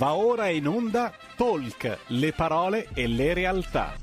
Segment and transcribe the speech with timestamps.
[0.00, 3.94] Va ora in onda Talk, le parole e le realtà.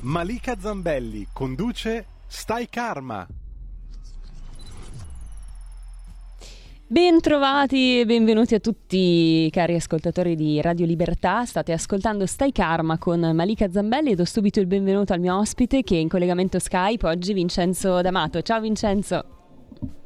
[0.00, 3.26] Malika Zambelli conduce Stai Karma.
[6.86, 11.46] Bentrovati e benvenuti a tutti cari ascoltatori di Radio Libertà.
[11.46, 15.82] State ascoltando Stai Karma con Malika Zambelli e do subito il benvenuto al mio ospite
[15.82, 18.42] che è in collegamento Skype oggi Vincenzo D'Amato.
[18.42, 19.24] Ciao Vincenzo.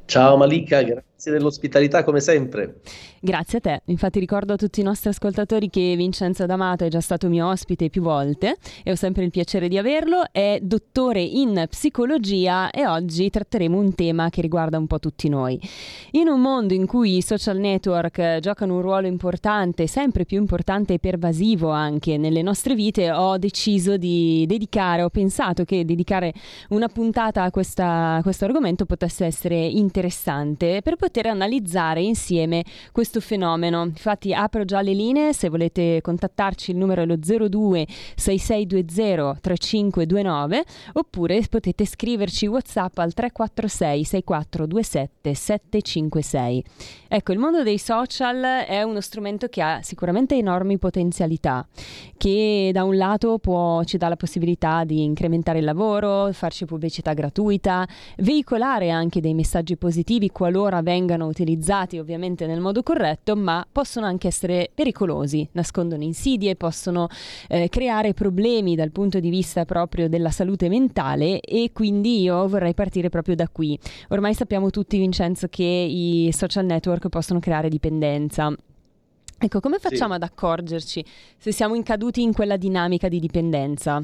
[0.05, 2.81] Ciao Malika, grazie dell'ospitalità come sempre.
[3.25, 3.81] Grazie a te.
[3.85, 7.89] Infatti ricordo a tutti i nostri ascoltatori che Vincenzo D'Amato è già stato mio ospite
[7.89, 10.23] più volte e ho sempre il piacere di averlo.
[10.29, 15.57] È dottore in psicologia e oggi tratteremo un tema che riguarda un po' tutti noi.
[16.11, 20.95] In un mondo in cui i social network giocano un ruolo importante, sempre più importante
[20.95, 26.33] e pervasivo anche nelle nostre vite, ho deciso di dedicare, ho pensato che dedicare
[26.69, 33.19] una puntata a, questa, a questo argomento potesse essere interessante per poter analizzare insieme questo
[33.19, 33.83] fenomeno.
[33.83, 40.63] Infatti apro già le linee, se volete contattarci il numero è lo 02 6620 3529
[40.93, 46.63] oppure potete scriverci WhatsApp al 346 6427 756.
[47.07, 51.67] Ecco, il mondo dei social è uno strumento che ha sicuramente enormi potenzialità,
[52.17, 57.13] che da un lato può, ci dà la possibilità di incrementare il lavoro, farci pubblicità
[57.13, 63.65] gratuita, veicolare anche dei messaggi positivi qualora vengano utilizzati ovviamente nel modo corretto corretto, ma
[63.69, 67.07] possono anche essere pericolosi, nascondono insidie, possono
[67.47, 72.73] eh, creare problemi dal punto di vista proprio della salute mentale e quindi io vorrei
[72.73, 73.77] partire proprio da qui.
[74.09, 78.55] Ormai sappiamo tutti, Vincenzo, che i social network possono creare dipendenza.
[79.37, 80.15] Ecco, come facciamo sì.
[80.15, 81.05] ad accorgerci
[81.37, 84.01] se siamo incaduti in quella dinamica di dipendenza?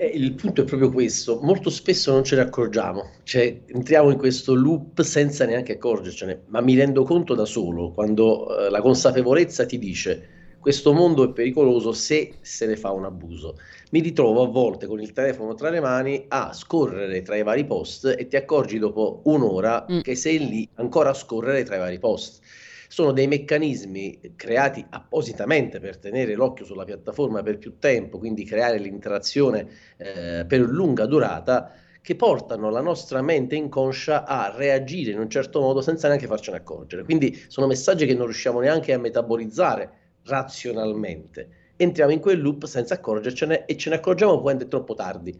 [0.00, 4.16] Eh, il punto è proprio questo, molto spesso non ce ne accorgiamo, cioè entriamo in
[4.16, 9.66] questo loop senza neanche accorgercene, ma mi rendo conto da solo quando eh, la consapevolezza
[9.66, 13.56] ti dice questo mondo è pericoloso se se ne fa un abuso.
[13.90, 17.64] Mi ritrovo a volte con il telefono tra le mani a scorrere tra i vari
[17.64, 20.00] post e ti accorgi dopo un'ora mm.
[20.00, 22.40] che sei lì ancora a scorrere tra i vari post
[22.88, 28.78] sono dei meccanismi creati appositamente per tenere l'occhio sulla piattaforma per più tempo, quindi creare
[28.78, 29.68] l'interazione
[29.98, 35.60] eh, per lunga durata, che portano la nostra mente inconscia a reagire in un certo
[35.60, 37.04] modo senza neanche farcene accorgere.
[37.04, 39.90] Quindi sono messaggi che non riusciamo neanche a metabolizzare
[40.24, 41.50] razionalmente.
[41.76, 45.38] Entriamo in quel loop senza accorgercene e ce ne accorgiamo quando è troppo tardi.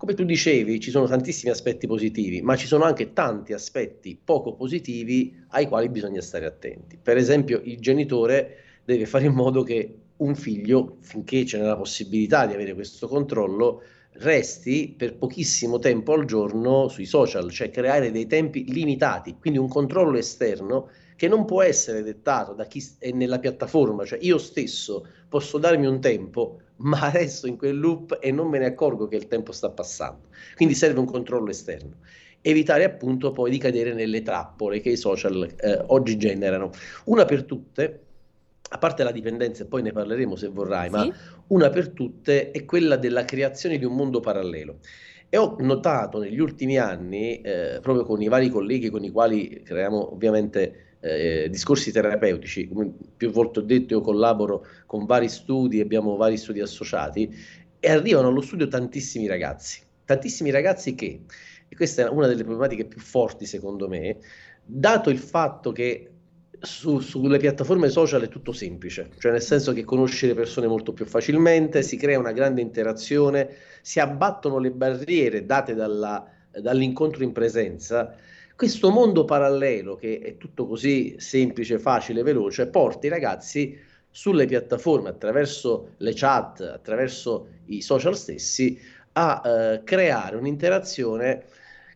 [0.00, 4.54] Come tu dicevi, ci sono tantissimi aspetti positivi, ma ci sono anche tanti aspetti poco
[4.54, 6.96] positivi ai quali bisogna stare attenti.
[6.96, 11.76] Per esempio, il genitore deve fare in modo che un figlio, finché ce n'è la
[11.76, 18.10] possibilità di avere questo controllo, resti per pochissimo tempo al giorno sui social, cioè creare
[18.10, 23.10] dei tempi limitati, quindi un controllo esterno che non può essere dettato da chi è
[23.10, 28.30] nella piattaforma, cioè io stesso posso darmi un tempo, ma resto in quel loop e
[28.30, 30.28] non me ne accorgo che il tempo sta passando.
[30.54, 31.96] Quindi serve un controllo esterno.
[32.42, 36.70] Evitare appunto poi di cadere nelle trappole che i social eh, oggi generano.
[37.04, 38.00] Una per tutte,
[38.70, 40.94] a parte la dipendenza, e poi ne parleremo se vorrai, sì.
[40.94, 41.08] ma
[41.48, 44.78] una per tutte è quella della creazione di un mondo parallelo.
[45.28, 49.62] E ho notato negli ultimi anni, eh, proprio con i vari colleghi con i quali
[49.62, 55.80] creiamo ovviamente eh, discorsi terapeutici, come più volte ho detto, io collaboro con vari studi,
[55.80, 57.34] abbiamo vari studi associati
[57.80, 61.22] e arrivano allo studio tantissimi ragazzi, tantissimi ragazzi che,
[61.68, 64.18] e questa è una delle problematiche più forti secondo me,
[64.64, 66.10] dato il fatto che
[66.60, 70.92] su, sulle piattaforme social è tutto semplice, cioè nel senso che conosci le persone molto
[70.92, 73.48] più facilmente, si crea una grande interazione,
[73.80, 78.14] si abbattono le barriere date dalla, dall'incontro in presenza
[78.60, 83.74] questo mondo parallelo, che è tutto così semplice, facile, veloce, porta i ragazzi
[84.10, 88.78] sulle piattaforme attraverso le chat, attraverso i social stessi,
[89.12, 91.44] a eh, creare un'interazione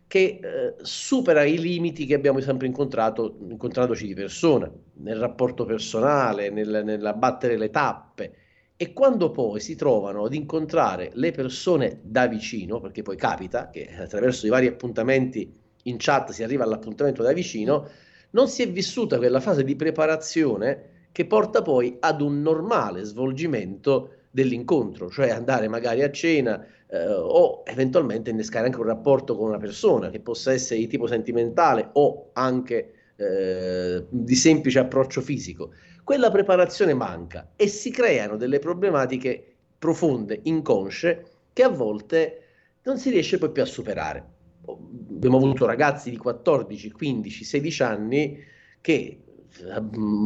[0.07, 6.49] che eh, supera i limiti che abbiamo sempre incontrato, incontratoci di persona, nel rapporto personale,
[6.49, 8.37] nel, nell'abbattere le tappe.
[8.75, 13.95] E quando poi si trovano ad incontrare le persone da vicino, perché poi capita che
[13.95, 17.89] attraverso i vari appuntamenti in chat si arriva all'appuntamento da vicino,
[18.31, 24.11] non si è vissuta quella fase di preparazione che porta poi ad un normale svolgimento
[24.31, 29.59] dell'incontro, cioè andare magari a cena eh, o eventualmente innescare anche un rapporto con una
[29.59, 35.71] persona che possa essere di tipo sentimentale o anche eh, di semplice approccio fisico.
[36.03, 42.41] Quella preparazione manca e si creano delle problematiche profonde, inconsce, che a volte
[42.83, 44.33] non si riesce poi più a superare
[44.67, 48.39] abbiamo avuto ragazzi di 14, 15, 16 anni
[48.81, 49.19] che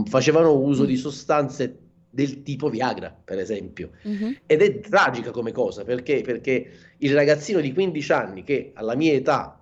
[0.06, 1.78] facevano uso di sostanze
[2.10, 3.90] del tipo Viagra, per esempio.
[4.02, 4.34] Uh-huh.
[4.46, 6.22] Ed è tragica come cosa, perché?
[6.22, 9.58] Perché il ragazzino di 15 anni che alla mia età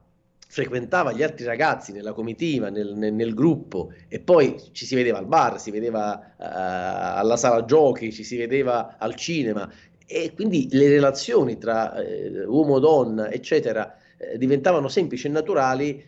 [0.48, 5.18] frequentava gli altri ragazzi nella comitiva, nel, nel, nel, gruppo e poi ci si vedeva
[5.18, 9.70] al bar, si vedeva uh, alla sala giochi, ci si vedeva al cinema
[10.06, 16.04] e quindi le relazioni tra uh, uomo, donna, eccetera, uh, diventavano semplici e naturali.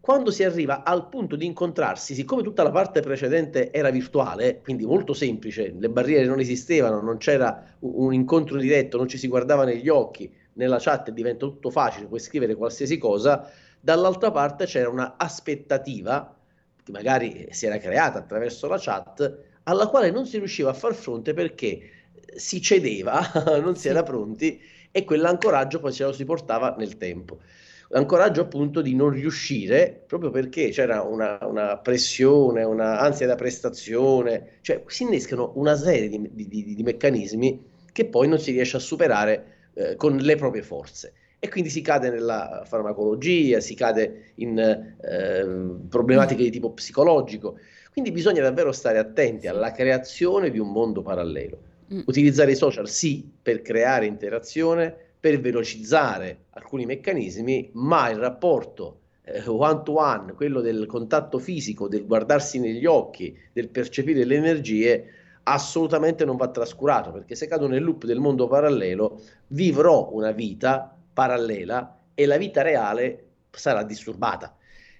[0.00, 4.86] Quando si arriva al punto di incontrarsi, siccome tutta la parte precedente era virtuale, quindi
[4.86, 9.26] molto semplice, le barriere non esistevano, non c'era un, un incontro diretto, non ci si
[9.26, 13.50] guardava negli occhi, nella chat diventa tutto facile, puoi scrivere qualsiasi cosa,
[13.80, 16.36] dall'altra parte c'era una aspettativa
[16.84, 20.94] che magari si era creata attraverso la chat alla quale non si riusciva a far
[20.94, 21.80] fronte perché
[22.36, 23.20] si cedeva,
[23.60, 24.60] non si era pronti
[24.96, 27.40] e quell'ancoraggio poi ce lo si portava nel tempo.
[27.88, 34.82] L'ancoraggio appunto di non riuscire proprio perché c'era una, una pressione, un'ansia da prestazione, cioè
[34.86, 37.62] si innescano una serie di, di, di, di meccanismi
[37.92, 41.82] che poi non si riesce a superare eh, con le proprie forze e quindi si
[41.82, 45.46] cade nella farmacologia, si cade in eh,
[45.90, 47.58] problematiche di tipo psicologico.
[47.92, 51.74] Quindi bisogna davvero stare attenti alla creazione di un mondo parallelo.
[51.92, 52.00] Mm.
[52.06, 59.00] Utilizzare i social sì per creare interazione, per velocizzare alcuni meccanismi, ma il rapporto
[59.46, 65.04] one to one, quello del contatto fisico, del guardarsi negli occhi, del percepire le energie,
[65.44, 70.96] assolutamente non va trascurato, perché se cado nel loop del mondo parallelo vivrò una vita
[71.12, 74.56] parallela e la vita reale sarà disturbata.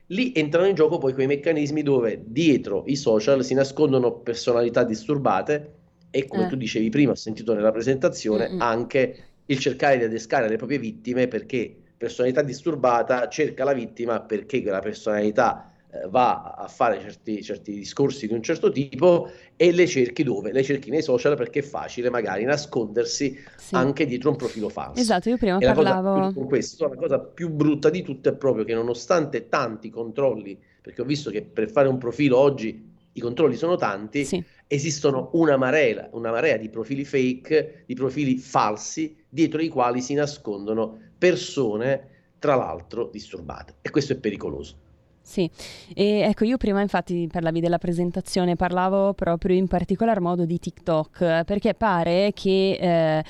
[0.06, 5.72] Lì entrano in gioco poi quei meccanismi dove dietro i social si nascondono personalità disturbate
[6.16, 6.48] e come eh.
[6.48, 8.62] tu dicevi prima, ho sentito nella presentazione, Mm-mm.
[8.62, 14.62] anche il cercare di adescare le proprie vittime perché personalità disturbata cerca la vittima perché
[14.62, 19.86] quella personalità eh, va a fare certi, certi, discorsi di un certo tipo e le
[19.86, 20.52] cerchi dove?
[20.52, 23.74] Le cerchi nei social perché è facile magari nascondersi sì.
[23.74, 24.98] anche dietro un profilo falso.
[24.98, 26.32] Esatto, io prima e parlavo...
[26.32, 31.02] con questo, la cosa più brutta di tutto è proprio che nonostante tanti controlli, perché
[31.02, 34.42] ho visto che per fare un profilo oggi i controlli sono tanti, sì.
[34.66, 40.14] esistono una marea, una marea di profili fake, di profili falsi, dietro i quali si
[40.14, 42.08] nascondono persone,
[42.38, 43.76] tra l'altro, disturbate.
[43.80, 44.84] E questo è pericoloso.
[45.22, 45.50] Sì,
[45.94, 51.44] e ecco io prima infatti parlavi della presentazione, parlavo proprio in particolar modo di TikTok,
[51.44, 52.78] perché pare che...
[52.80, 53.24] Eh,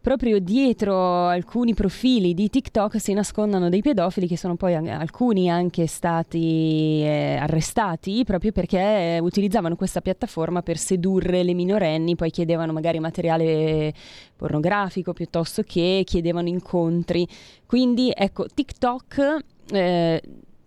[0.00, 5.86] proprio dietro alcuni profili di TikTok si nascondano dei pedofili che sono poi alcuni anche
[5.86, 12.98] stati eh, arrestati proprio perché utilizzavano questa piattaforma per sedurre le minorenni, poi chiedevano magari
[12.98, 13.92] materiale
[14.36, 17.26] pornografico piuttosto che chiedevano incontri.
[17.66, 19.38] Quindi ecco, TikTok
[19.72, 20.22] eh,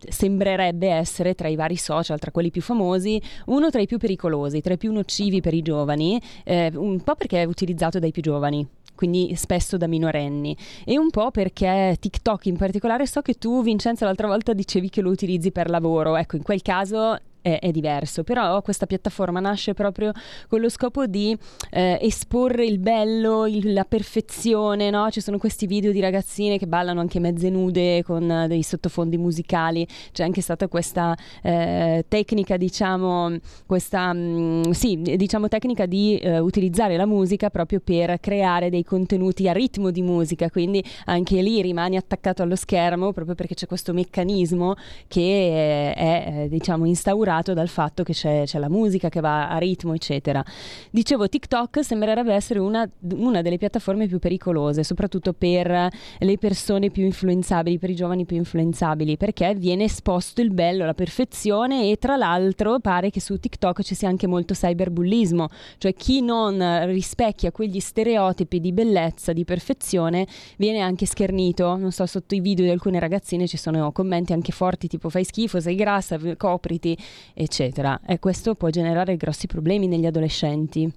[0.08, 4.62] sembrerebbe essere tra i vari social, tra quelli più famosi, uno tra i più pericolosi,
[4.62, 8.22] tra i più nocivi per i giovani, eh, un po' perché è utilizzato dai più
[8.22, 10.56] giovani quindi spesso da minorenni.
[10.86, 15.02] E un po' perché TikTok in particolare so che tu Vincenzo l'altra volta dicevi che
[15.02, 16.16] lo utilizzi per lavoro.
[16.16, 20.12] Ecco in quel caso è, è, diverso, però questa piattaforma nasce proprio
[20.48, 21.38] con lo scopo di
[21.72, 25.10] eh, esporre il bello, il, la perfezione, no?
[25.12, 29.86] Ci sono questi video di ragazzine che ballano anche mezze nude con dei sottofondi musicali,
[30.14, 33.36] c'è anche stata questa eh, tecnica, diciamo,
[33.66, 38.86] questa, mh, mm, sì, diciamo tecnica di eh, utilizzare la musica proprio per creare dei
[38.86, 43.68] contenuti a ritmo di musica, quindi anche lì rimani attaccato allo schermo proprio perché c'è
[43.68, 44.76] questo meccanismo
[45.10, 49.58] che è, diciamo, instaurato ispirato dal fatto che c'è, c'è, la musica che va a
[49.58, 50.44] ritmo, eccetera.
[50.92, 57.04] Dicevo, TikTok sembrerebbe essere una, una, delle piattaforme più pericolose, soprattutto per le persone più
[57.04, 62.16] influenzabili, per i giovani più influenzabili, perché viene esposto il bello, la perfezione e tra
[62.16, 65.48] l'altro pare che su TikTok ci sia anche molto cyberbullismo,
[65.78, 71.76] cioè chi non rispecchia quegli stereotipi di bellezza, di perfezione, viene anche schernito.
[71.76, 75.24] Non so, sotto i video di alcune ragazzine ci sono commenti anche forti tipo fai
[75.24, 76.98] schifo, sei grassa, copriti
[77.34, 78.00] eccetera.
[78.06, 80.92] E questo può generare grossi problemi negli adolescenti.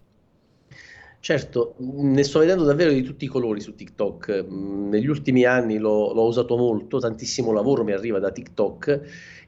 [1.26, 4.47] Certo, ne sto vedendo davvero di tutti i colori su TikTok.
[4.49, 9.00] Negli ultimi anni l'ho, l'ho, usato molto, tantissimo lavoro mi arriva da TikTok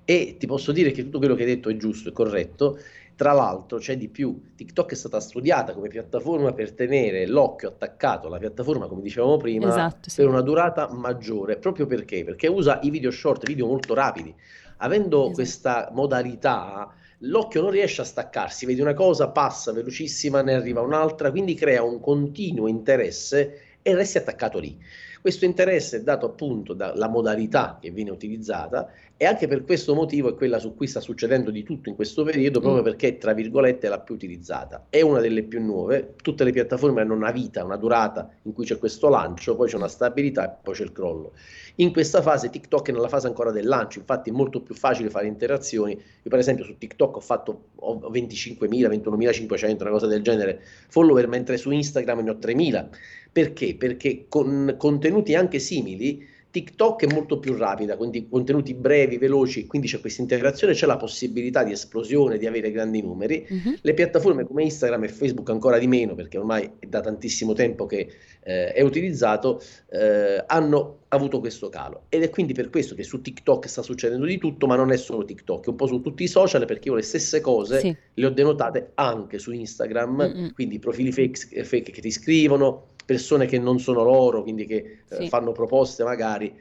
[0.04, 2.78] e ti posso dire che tutto quello che hai detto è giusto, è corretto.
[3.14, 8.26] Tra l'altro c'è di più, TikTok è stata studiata come piattaforma per tenere l'occhio attaccato
[8.26, 10.16] alla piattaforma, come dicevamo prima, esatto, sì.
[10.16, 11.58] per una durata maggiore.
[11.58, 12.24] Proprio perché?
[12.24, 14.34] Perché usa i video short, video molto rapidi
[14.78, 15.34] avendo esatto.
[15.34, 21.30] questa modalità, l'occhio non riesce a staccarsi, vedi una cosa, passa velocissima, ne arriva un'altra,
[21.30, 24.78] quindi crea un continuo interesse e resti attaccato lì.
[25.20, 30.28] Questo interesse è dato appunto dalla modalità che viene utilizzata e anche per questo motivo
[30.28, 32.84] è quella su cui sta succedendo di tutto in questo periodo, proprio mm.
[32.84, 34.86] perché, tra virgolette, è la più utilizzata.
[34.88, 38.64] È una delle più nuove, tutte le piattaforme hanno una vita, una durata in cui
[38.64, 41.32] c'è questo lancio, poi c'è una stabilità e poi c'è il crollo.
[41.80, 45.10] In questa fase TikTok è nella fase ancora del lancio, infatti è molto più facile
[45.10, 45.94] fare interazioni.
[45.94, 51.56] Io per esempio su TikTok ho fatto 25.000, 21.500, una cosa del genere, follower, mentre
[51.56, 52.86] su Instagram ne ho 3.000.
[53.32, 53.74] Perché?
[53.74, 59.86] Perché con contenuti anche simili TikTok è molto più rapida, quindi contenuti brevi, veloci, quindi
[59.86, 63.46] c'è questa integrazione, c'è la possibilità di esplosione, di avere grandi numeri.
[63.48, 63.76] Uh-huh.
[63.80, 67.84] Le piattaforme come Instagram e Facebook ancora di meno, perché ormai è da tantissimo tempo
[67.84, 68.08] che
[68.42, 72.04] eh, è utilizzato, eh, hanno avuto questo calo.
[72.08, 74.96] Ed è quindi per questo che su TikTok sta succedendo di tutto, ma non è
[74.96, 77.96] solo TikTok, è un po' su tutti i social, perché io le stesse cose sì.
[78.14, 80.52] le ho denotate anche su Instagram, uh-huh.
[80.54, 85.16] quindi profili fake, fake che ti scrivono persone che non sono loro, quindi che eh,
[85.16, 85.22] sì.
[85.22, 86.54] eh, fanno proposte magari,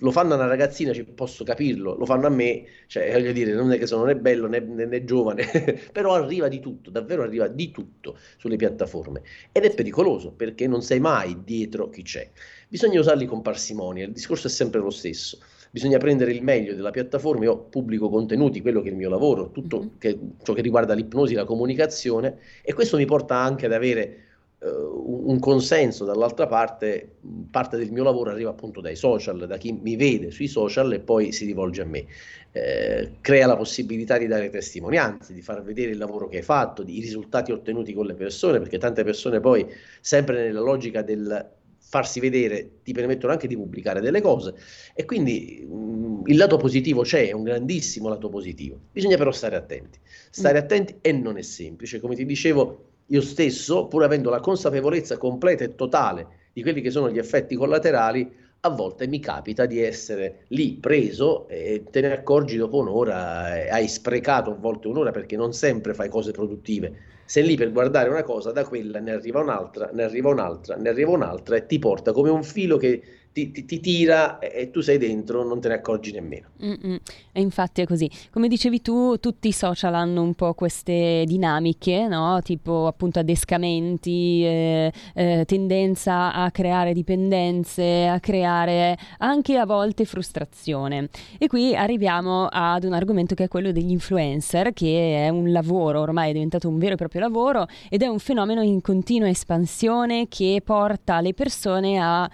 [0.00, 3.52] lo fanno a una ragazzina, cioè, posso capirlo, lo fanno a me, cioè voglio dire,
[3.52, 5.44] non è che sono né bello né, né, né giovane,
[5.92, 10.82] però arriva di tutto, davvero arriva di tutto sulle piattaforme ed è pericoloso perché non
[10.82, 12.28] sai mai dietro chi c'è.
[12.68, 15.38] Bisogna usarli con parsimonia, il discorso è sempre lo stesso
[15.70, 19.50] bisogna prendere il meglio della piattaforma, io pubblico contenuti, quello che è il mio lavoro,
[19.50, 19.88] tutto mm-hmm.
[19.98, 24.27] che, ciò che riguarda l'ipnosi, la comunicazione e questo mi porta anche ad avere
[24.60, 27.16] un consenso dall'altra parte,
[27.50, 30.98] parte del mio lavoro arriva appunto dai social, da chi mi vede sui social e
[30.98, 32.06] poi si rivolge a me.
[32.50, 36.82] Eh, crea la possibilità di dare testimonianze, di far vedere il lavoro che hai fatto,
[36.82, 39.64] i risultati ottenuti con le persone, perché tante persone poi,
[40.00, 44.54] sempre nella logica del farsi vedere, ti permettono anche di pubblicare delle cose
[44.92, 48.78] e quindi mh, il lato positivo c'è, è un grandissimo lato positivo.
[48.92, 49.98] Bisogna però stare attenti,
[50.30, 50.62] stare mm.
[50.62, 55.64] attenti e non è semplice, come ti dicevo io stesso, pur avendo la consapevolezza completa
[55.64, 60.44] e totale di quelli che sono gli effetti collaterali, a volte mi capita di essere
[60.48, 65.36] lì preso e te ne accorgi dopo un'ora, e hai sprecato a volte un'ora perché
[65.36, 66.92] non sempre fai cose produttive.
[67.24, 70.88] Sei lì per guardare una cosa, da quella ne arriva un'altra, ne arriva un'altra, ne
[70.88, 73.02] arriva un'altra e ti porta come un filo che
[73.38, 76.48] ti, ti, ti, tira e tu sei dentro, non te ne accorgi nemmeno.
[76.62, 76.98] Mm-mm.
[77.32, 78.10] E infatti è così.
[78.32, 82.40] Come dicevi tu, tutti i social hanno un po' queste dinamiche, no?
[82.42, 91.08] tipo appunto adescamenti, eh, eh, tendenza a creare dipendenze, a creare anche a volte frustrazione.
[91.38, 96.00] E qui arriviamo ad un argomento che è quello degli influencer, che è un lavoro,
[96.00, 100.26] ormai è diventato un vero e proprio lavoro ed è un fenomeno in continua espansione
[100.28, 102.28] che porta le persone a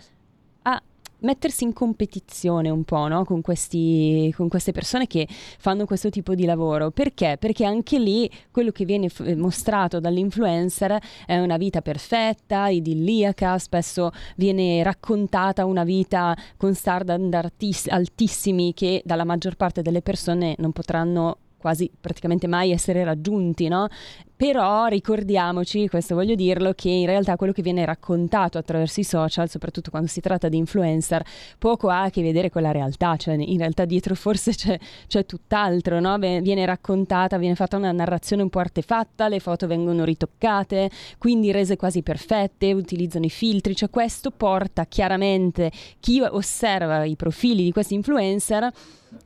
[1.24, 3.24] mettersi in competizione un po' no?
[3.24, 6.90] con, questi, con, queste persone che fanno questo tipo di lavoro.
[6.90, 7.36] Perché?
[7.38, 14.10] Perché anche lì quello che viene f- mostrato dall'influencer è una vita perfetta, idilliaca, spesso
[14.36, 20.72] viene raccontata una vita con standard artis- altissimi che dalla maggior parte delle persone non
[20.72, 23.88] potranno quasi praticamente mai essere raggiunti, no?
[24.36, 29.48] Però ricordiamoci, questo voglio dirlo, che in realtà quello che viene raccontato attraverso i social,
[29.48, 31.24] soprattutto quando si tratta di influencer,
[31.56, 34.76] poco ha a che vedere con la realtà, cioè in realtà dietro forse c'è,
[35.06, 36.18] c'è tutt'altro, no?
[36.18, 41.76] viene raccontata, viene fatta una narrazione un po' artefatta, le foto vengono ritoccate, quindi rese
[41.76, 47.94] quasi perfette, utilizzano i filtri, cioè questo porta chiaramente chi osserva i profili di questi
[47.94, 48.68] influencer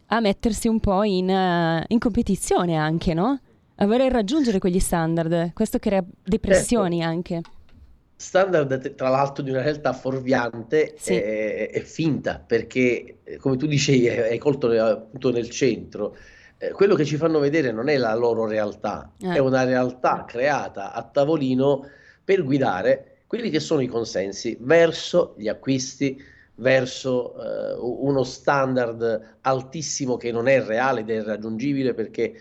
[0.09, 3.41] a mettersi un po' in, uh, in competizione anche, no?
[3.81, 5.53] A voler raggiungere quegli standard.
[5.53, 7.13] Questo crea depressioni certo.
[7.13, 7.41] anche.
[8.17, 11.13] Standard, tra l'altro, di una realtà fuorviante sì.
[11.13, 16.17] e, e finta, perché, eh, come tu dicevi, hai colto appunto nel centro.
[16.59, 19.35] Eh, quello che ci fanno vedere non è la loro realtà, eh.
[19.35, 21.87] è una realtà creata a tavolino
[22.25, 26.21] per guidare quelli che sono i consensi verso gli acquisti,
[26.57, 32.41] verso eh, uno standard altissimo che non è reale ed è irraggiungibile perché eh,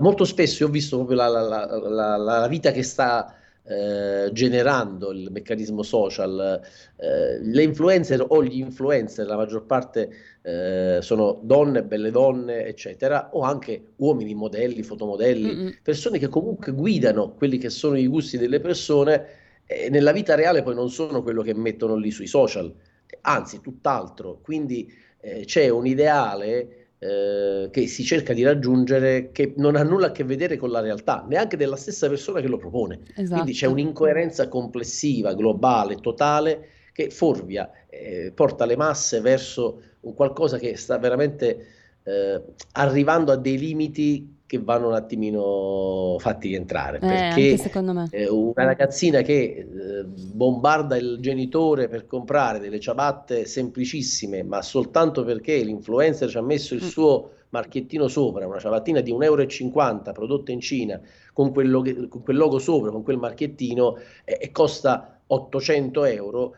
[0.00, 5.30] molto spesso ho visto proprio la, la, la, la vita che sta eh, generando il
[5.30, 6.60] meccanismo social.
[6.96, 10.10] Eh, le influencer o gli influencer, la maggior parte
[10.42, 15.68] eh, sono donne, belle donne, eccetera, o anche uomini, modelli, fotomodelli, mm-hmm.
[15.82, 20.62] persone che comunque guidano quelli che sono i gusti delle persone eh, nella vita reale
[20.62, 22.74] poi non sono quello che mettono lì sui social,
[23.20, 29.74] anzi tutt'altro, quindi eh, c'è un ideale eh, che si cerca di raggiungere che non
[29.74, 33.00] ha nulla a che vedere con la realtà, neanche della stessa persona che lo propone.
[33.14, 33.32] Esatto.
[33.32, 40.58] Quindi c'è un'incoerenza complessiva, globale, totale, che forvia, eh, porta le masse verso un qualcosa
[40.58, 41.66] che sta veramente
[42.02, 42.42] eh,
[42.72, 46.96] arrivando a dei limiti che vanno un attimino fatti rientrare.
[46.96, 48.08] Eh, perché secondo me.
[48.10, 55.22] Eh, una ragazzina che eh, bombarda il genitore per comprare delle ciabatte semplicissime, ma soltanto
[55.22, 56.88] perché l'influencer ci ha messo il mm.
[56.88, 61.00] suo marchettino sopra, una ciabattina di 1,50 euro prodotta in Cina
[61.32, 66.56] con quel, logo, con quel logo sopra, con quel marchettino, eh, e costa 800 euro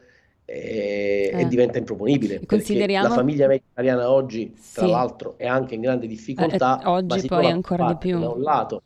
[0.52, 1.40] e, eh.
[1.40, 2.42] e diventa improponibile.
[2.44, 3.08] Consideriamo...
[3.08, 4.90] La famiglia media italiana oggi, tra sì.
[4.90, 6.80] l'altro, è anche in grande difficoltà.
[6.82, 8.20] Eh, oggi poi ancora di più.
[8.20, 8.82] Da un lato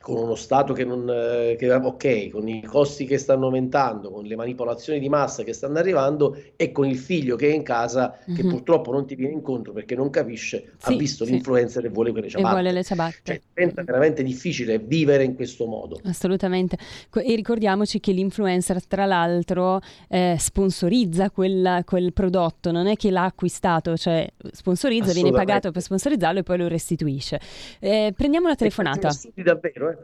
[0.00, 4.24] con uno Stato che non, eh, che, ok, con i costi che stanno aumentando, con
[4.24, 8.16] le manipolazioni di massa che stanno arrivando e con il figlio che è in casa
[8.24, 8.48] che mm-hmm.
[8.48, 11.32] purtroppo non ti viene incontro perché non capisce, sì, ha visto sì.
[11.32, 12.48] l'influencer e vuole quelle ciabatte.
[12.48, 13.18] E vuole le ciabatte.
[13.22, 16.00] Cioè, diventa veramente difficile vivere in questo modo.
[16.04, 16.78] Assolutamente.
[17.12, 23.24] E ricordiamoci che l'influencer, tra l'altro, eh, sponsorizza quel, quel, prodotto, non è che l'ha
[23.24, 27.40] acquistato, cioè sponsorizza, viene pagato per sponsorizzarlo e poi lo restituisce.
[27.80, 29.10] Eh, prendiamo la telefonata.
[29.34, 29.97] Davvero, eh?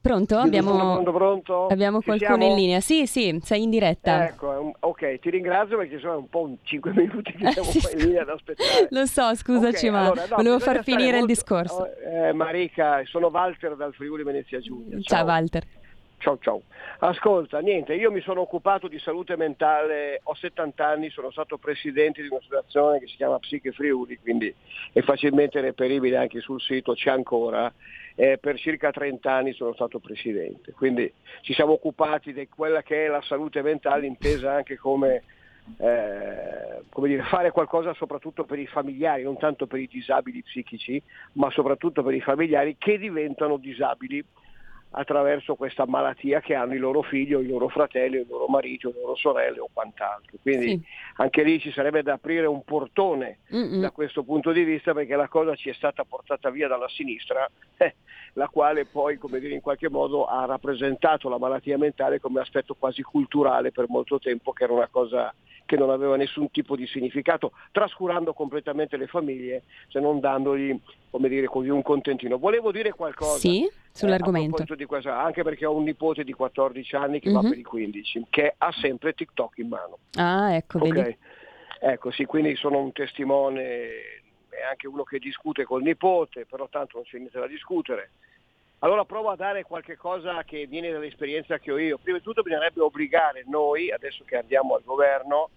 [0.00, 0.38] Pronto?
[0.38, 2.80] Abbiamo, pronto, abbiamo qualcuno in linea.
[2.80, 4.28] Sì, sì, sei in diretta.
[4.28, 7.98] Ecco, ok, ti ringrazio perché sono un po' un 5 minuti che siamo qua in
[7.98, 8.86] linea ad aspettare.
[8.90, 11.18] Lo so, scusaci, okay, ma allora, no, volevo far finire molto...
[11.18, 11.94] il discorso.
[11.96, 14.98] Eh, Marica, sono Walter dal Friuli Venezia Giulia.
[15.00, 15.64] Ciao, Ciao Walter.
[16.18, 16.62] Ciao ciao.
[17.00, 22.22] Ascolta, niente, io mi sono occupato di salute mentale, ho 70 anni, sono stato presidente
[22.22, 24.52] di un'associazione che si chiama Psiche Friuli, quindi
[24.92, 27.72] è facilmente reperibile anche sul sito, c'è ancora
[28.20, 31.10] eh, per circa 30 anni sono stato presidente, quindi
[31.42, 35.22] ci siamo occupati di quella che è la salute mentale intesa anche come,
[35.76, 41.00] eh, come dire, fare qualcosa soprattutto per i familiari, non tanto per i disabili psichici,
[41.34, 44.24] ma soprattutto per i familiari che diventano disabili
[44.90, 48.46] attraverso questa malattia che hanno i loro figli o i loro fratelli o il loro
[48.46, 50.38] marito o le loro sorelle o quant'altro.
[50.40, 50.80] Quindi sì.
[51.16, 53.80] anche lì ci sarebbe da aprire un portone Mm-mm.
[53.80, 57.48] da questo punto di vista perché la cosa ci è stata portata via dalla sinistra,
[57.76, 57.94] eh,
[58.34, 62.74] la quale poi come dire, in qualche modo ha rappresentato la malattia mentale come aspetto
[62.74, 65.32] quasi culturale per molto tempo, che era una cosa
[65.68, 70.74] che non aveva nessun tipo di significato, trascurando completamente le famiglie, se non dandogli,
[71.10, 72.38] come dire così, un contentino.
[72.38, 74.62] Volevo dire qualcosa sì, sull'argomento.
[74.62, 77.36] Eh, questo, anche perché ho un nipote di 14 anni che mm-hmm.
[77.36, 77.50] va mhm.
[77.50, 79.98] per i 15, che ha sempre TikTok in mano.
[80.14, 80.90] Ah, ecco, okay.
[80.90, 81.16] vedi.
[81.80, 86.96] Ecco, sì, quindi sono un testimone e anche uno che discute col nipote, però tanto
[86.96, 88.10] non c'è niente da discutere.
[88.80, 91.98] Allora provo a dare qualche cosa che viene dall'esperienza che ho io.
[91.98, 95.50] Prima di tutto bisognerebbe obbligare noi, adesso che andiamo al governo,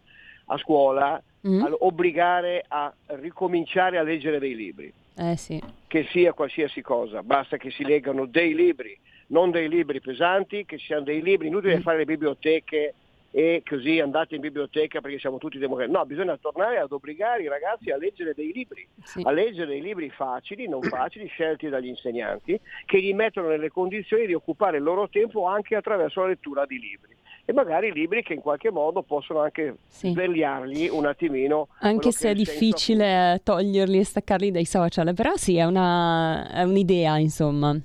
[0.45, 1.63] a scuola, mm.
[1.63, 4.93] a obbligare a ricominciare a leggere dei libri.
[5.15, 5.61] Eh sì.
[5.87, 10.77] Che sia qualsiasi cosa, basta che si leggano dei libri, non dei libri pesanti, che
[10.77, 11.81] siano dei libri, inutile mm.
[11.81, 12.93] fare le biblioteche
[13.33, 15.97] e così andate in biblioteca perché siamo tutti democratici.
[15.97, 19.21] No, bisogna tornare ad obbligare i ragazzi a leggere dei libri, sì.
[19.23, 24.25] a leggere dei libri facili, non facili, scelti dagli insegnanti, che gli mettono nelle condizioni
[24.25, 27.19] di occupare il loro tempo anche attraverso la lettura di libri
[27.51, 30.11] e magari libri che in qualche modo possono anche sì.
[30.11, 31.67] svegliargli un attimino.
[31.79, 33.43] Anche se è difficile senso...
[33.43, 37.77] toglierli e staccarli dai social, però sì, è, una, è un'idea insomma.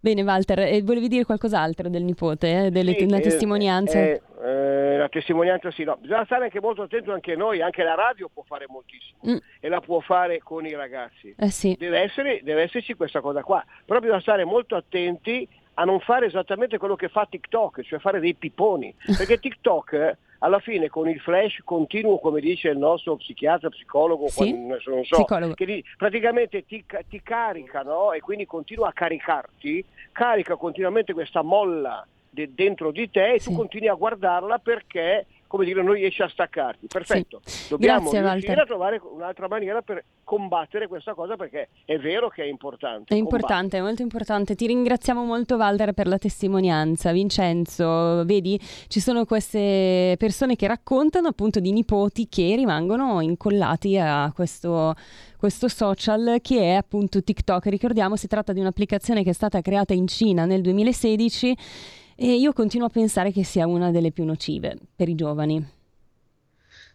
[0.00, 2.70] Bene Walter, e volevi dire qualcos'altro del nipote, eh?
[2.70, 3.98] Delle, sì, eh, testimonianza?
[3.98, 5.96] Eh, eh, la testimonianza sì, no.
[5.98, 9.36] bisogna stare anche molto attento anche noi, anche la radio può fare moltissimo mm.
[9.60, 11.34] e la può fare con i ragazzi.
[11.38, 11.74] Eh sì.
[11.78, 16.26] deve, essere, deve esserci questa cosa qua, però bisogna stare molto attenti a non fare
[16.26, 21.08] esattamente quello che fa TikTok, cioè fare dei piponi, perché TikTok eh, alla fine con
[21.08, 24.50] il flash continuo, come dice il nostro psichiatra, psicologo, sì?
[24.50, 28.12] quando, non so, che praticamente ti, ti carica no?
[28.12, 33.48] e quindi continua a caricarti, carica continuamente questa molla de, dentro di te e sì.
[33.48, 36.88] tu continui a guardarla perché come dire, non riesci a staccarti.
[36.88, 37.68] Perfetto, sì.
[37.68, 38.58] dobbiamo Grazie, riuscire Walter.
[38.58, 43.14] a trovare un'altra maniera per combattere questa cosa perché è vero che è importante.
[43.14, 44.56] È importante, è molto importante.
[44.56, 47.12] Ti ringraziamo molto Walter per la testimonianza.
[47.12, 54.32] Vincenzo, vedi, ci sono queste persone che raccontano appunto di nipoti che rimangono incollati a
[54.34, 54.94] questo
[55.38, 57.66] questo social che è appunto TikTok.
[57.66, 61.56] Ricordiamo, si tratta di un'applicazione che è stata creata in Cina nel 2016
[62.16, 65.66] e io continuo a pensare che sia una delle più nocive per i giovani.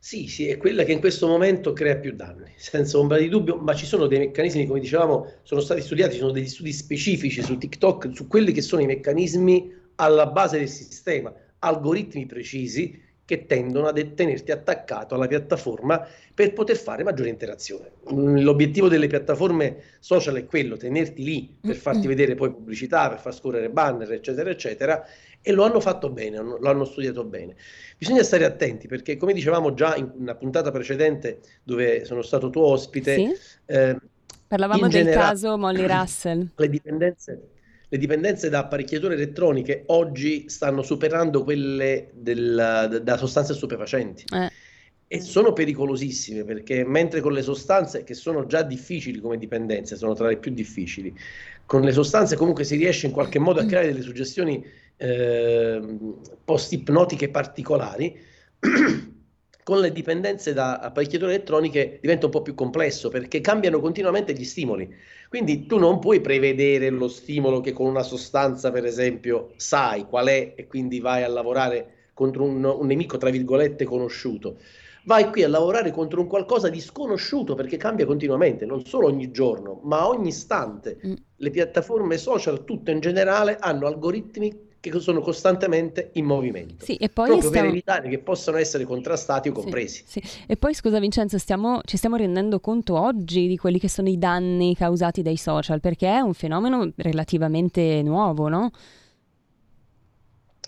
[0.01, 3.57] Sì, sì, è quella che in questo momento crea più danni, senza ombra di dubbio,
[3.57, 7.41] ma ci sono dei meccanismi, come dicevamo, sono stati studiati, ci sono degli studi specifici
[7.43, 12.97] su TikTok, su quelli che sono i meccanismi alla base del sistema, algoritmi precisi
[13.29, 17.91] che tendono a tenerti attaccato alla piattaforma per poter fare maggiore interazione.
[18.11, 23.19] Mm, l'obiettivo delle piattaforme social è quello, tenerti lì per farti vedere poi pubblicità, per
[23.19, 25.05] far scorrere banner, eccetera, eccetera,
[25.43, 27.53] e lo hanno fatto bene, lo hanno studiato bene.
[27.99, 32.65] Bisogna stare attenti perché, come dicevamo già in una puntata precedente dove sono stato tuo
[32.65, 33.35] ospite, sì.
[33.67, 33.95] eh,
[34.47, 36.49] Parlavamo del generale, caso Molly Russell.
[36.57, 37.41] Le dipendenze,
[37.89, 44.25] le dipendenze da apparecchiature elettroniche oggi stanno superando quelle del- da sostanze stupefacenti.
[44.33, 44.49] Eh,
[45.11, 50.13] E sono pericolosissime perché mentre con le sostanze che sono già difficili come dipendenze, sono
[50.13, 51.15] tra le più difficili,
[51.65, 54.63] con le sostanze comunque si riesce in qualche modo a creare delle suggestioni
[54.97, 58.15] ehm, post-ipnotiche particolari.
[59.69, 64.43] Con le dipendenze da apparecchiature elettroniche diventa un po' più complesso perché cambiano continuamente gli
[64.43, 64.91] stimoli.
[65.29, 70.25] Quindi tu non puoi prevedere lo stimolo che con una sostanza, per esempio, sai qual
[70.25, 74.57] è e quindi vai a lavorare contro un, un nemico, tra virgolette, conosciuto.
[75.03, 79.29] Vai qui a lavorare contro un qualcosa di sconosciuto perché cambia continuamente, non solo ogni
[79.29, 80.97] giorno, ma ogni istante.
[81.05, 81.13] mm.
[81.35, 87.09] Le piattaforme social, tutte in generale, hanno algoritmi che sono costantemente in movimento, Sì, e
[87.09, 87.69] poi proprio per stiamo...
[87.69, 90.03] evitare che possano essere contrastati o Sì, compresi.
[90.05, 90.21] sì.
[90.47, 94.17] E poi scusa Vincenzo, stiamo- ci stiamo rendendo conto oggi di quelli che sono i
[94.17, 98.71] danni causati dai social, perché è un fenomeno relativamente nuovo, no?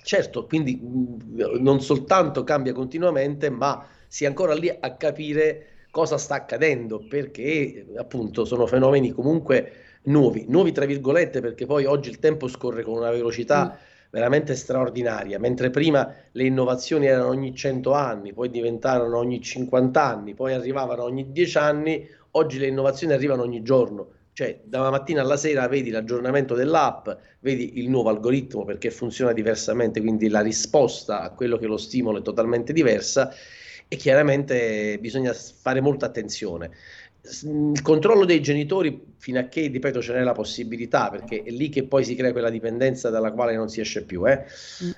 [0.04, 6.18] Certo, quindi mh, non soltanto cambia continuamente, ma si è ancora lì a capire cosa
[6.18, 12.18] sta accadendo, perché appunto sono fenomeni comunque nuovi, nuovi tra virgolette, perché poi oggi il
[12.20, 13.91] tempo scorre con una velocità Mm.
[14.12, 20.34] Veramente straordinaria, mentre prima le innovazioni erano ogni 100 anni, poi diventarono ogni 50 anni,
[20.36, 24.10] poi arrivavano ogni 10 anni, oggi le innovazioni arrivano ogni giorno.
[24.34, 30.00] Cioè, dalla mattina alla sera vedi l'aggiornamento dell'app, vedi il nuovo algoritmo perché funziona diversamente,
[30.02, 33.34] quindi la risposta a quello che lo stimolo è totalmente diversa
[33.88, 36.72] e chiaramente bisogna fare molta attenzione.
[37.24, 41.70] Il controllo dei genitori, fino a che, ripeto, ce n'è la possibilità, perché è lì
[41.70, 44.44] che poi si crea quella dipendenza dalla quale non si esce più, eh,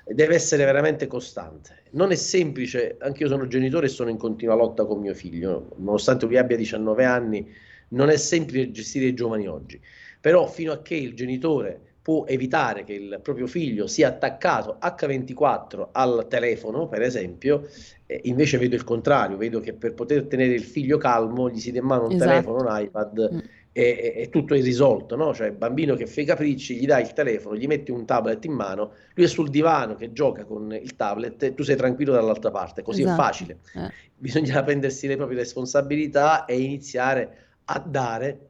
[0.06, 1.82] deve essere veramente costante.
[1.90, 5.74] Non è semplice, anche io sono genitore e sono in continua lotta con mio figlio,
[5.76, 7.46] nonostante lui abbia 19 anni,
[7.88, 9.78] non è semplice gestire i giovani oggi,
[10.20, 15.88] però fino a che il genitore può evitare che il proprio figlio sia attaccato H24
[15.92, 17.66] al telefono, per esempio,
[18.04, 21.72] eh, invece vedo il contrario, vedo che per poter tenere il figlio calmo gli si
[21.72, 22.28] dà in mano un Esatto.
[22.30, 23.38] telefono, un iPad Mm.
[23.72, 25.32] e, e- tutto è risolto, no?
[25.32, 28.44] Cioè il bambino che fa i capricci, gli dai il telefono, gli metti un tablet
[28.44, 32.12] in mano, lui è sul divano che gioca con il tablet e tu sei tranquillo
[32.12, 33.18] dall'altra parte, così Esatto.
[33.18, 33.58] è facile.
[33.76, 33.90] Eh.
[34.14, 38.40] Bisogna prendersi le proprie responsabilità e iniziare a dare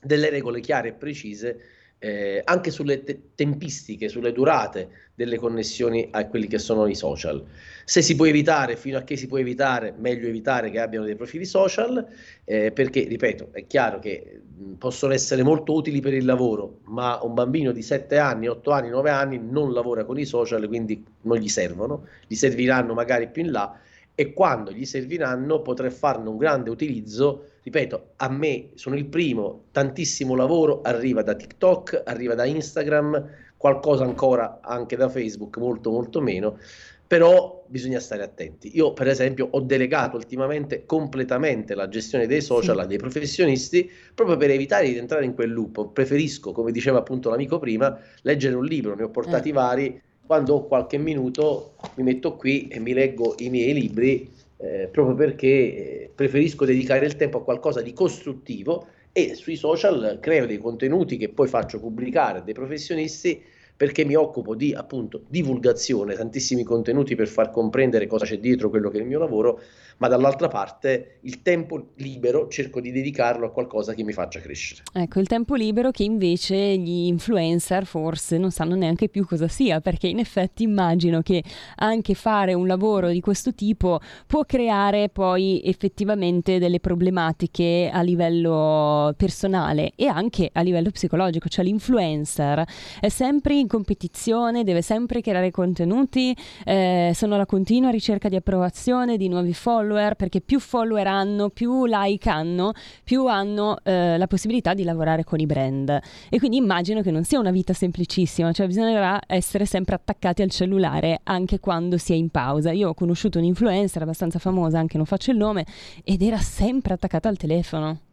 [0.00, 1.58] delle regole chiare e precise
[2.02, 7.44] eh, anche sulle te- tempistiche, sulle durate delle connessioni a quelli che sono i social.
[7.84, 11.14] Se si può evitare, fino a che si può evitare, meglio evitare che abbiano dei
[11.14, 12.04] profili social,
[12.44, 14.40] eh, perché, ripeto, è chiaro che
[14.78, 18.88] possono essere molto utili per il lavoro, ma un bambino di 7 anni, 8 anni,
[18.88, 23.44] 9 anni non lavora con i social, quindi non gli servono, gli serviranno magari più
[23.44, 23.78] in là
[24.16, 27.46] e quando gli serviranno potrà farne un grande utilizzo.
[27.64, 34.02] Ripeto, a me sono il primo, tantissimo lavoro arriva da TikTok, arriva da Instagram, qualcosa
[34.02, 36.58] ancora anche da Facebook, molto molto meno,
[37.06, 38.72] però bisogna stare attenti.
[38.74, 42.82] Io per esempio ho delegato ultimamente completamente la gestione dei social Sì.
[42.82, 45.92] a dei professionisti proprio per evitare di entrare in quel loop.
[45.92, 49.52] Preferisco, come diceva appunto l'amico prima, leggere un libro, ne ho portati Eh.
[49.52, 54.30] vari, quando ho qualche minuto mi metto qui e mi leggo i miei libri
[54.62, 60.18] eh, proprio perché eh, preferisco dedicare il tempo a qualcosa di costruttivo e sui social
[60.20, 63.42] creo dei contenuti che poi faccio pubblicare a dei professionisti
[63.76, 68.90] perché mi occupo di appunto divulgazione, tantissimi contenuti per far comprendere cosa c'è dietro quello
[68.90, 69.60] che è il mio lavoro,
[70.02, 74.82] ma dall'altra parte il tempo libero cerco di dedicarlo a qualcosa che mi faccia crescere.
[74.92, 79.80] Ecco, il tempo libero che invece gli influencer forse non sanno neanche più cosa sia,
[79.80, 81.44] perché in effetti immagino che
[81.76, 89.14] anche fare un lavoro di questo tipo può creare poi effettivamente delle problematiche a livello
[89.16, 92.64] personale e anche a livello psicologico, cioè l'influencer
[92.98, 99.16] è sempre in competizione, deve sempre creare contenuti, eh, sono alla continua ricerca di approvazione,
[99.16, 102.72] di nuovi follower, perché più follower hanno, più like hanno,
[103.04, 106.00] più hanno eh, la possibilità di lavorare con i brand.
[106.28, 110.50] E quindi immagino che non sia una vita semplicissima, cioè bisognerà essere sempre attaccati al
[110.50, 112.72] cellulare anche quando si è in pausa.
[112.72, 115.66] Io ho conosciuto un'influencer abbastanza famosa, anche non faccio il nome,
[116.04, 118.10] ed era sempre attaccata al telefono.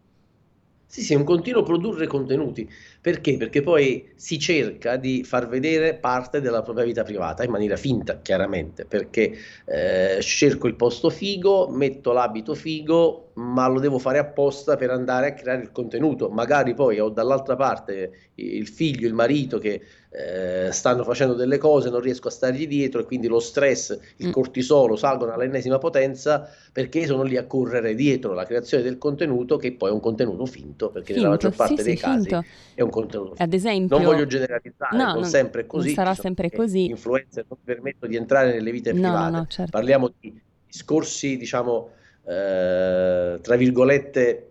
[0.92, 2.68] Sì, sì, un continuo produrre contenuti,
[3.00, 3.38] Perché?
[3.38, 8.20] Perché poi si cerca di far vedere parte della propria vita privata in maniera finta,
[8.22, 9.32] chiaramente, perché
[9.66, 15.28] eh, cerco il posto figo, metto l'abito figo, ma lo devo fare apposta per andare
[15.28, 16.28] a creare il contenuto.
[16.30, 21.90] Magari poi ho dall'altra parte il figlio, il marito che eh, stanno facendo delle cose,
[21.90, 24.32] non riesco a stargli dietro e quindi lo stress, il mm.
[24.32, 29.74] cortisolo salgono all'ennesima potenza perché sono lì a correre dietro la creazione del contenuto che
[29.74, 32.46] poi è un contenuto finto, perché finto, nella maggior parte sì, dei sì, casi finto.
[32.74, 33.44] è un contenuto finto.
[33.44, 35.88] Ad esempio, non voglio generalizzare, no, non, non sempre così.
[35.88, 36.86] Non sarà sempre così.
[36.86, 39.32] Influencer non permetto di entrare nelle vite no, private.
[39.32, 39.72] No, certo.
[39.72, 41.90] Parliamo di discorsi, diciamo,
[42.26, 44.50] eh, tra virgolette,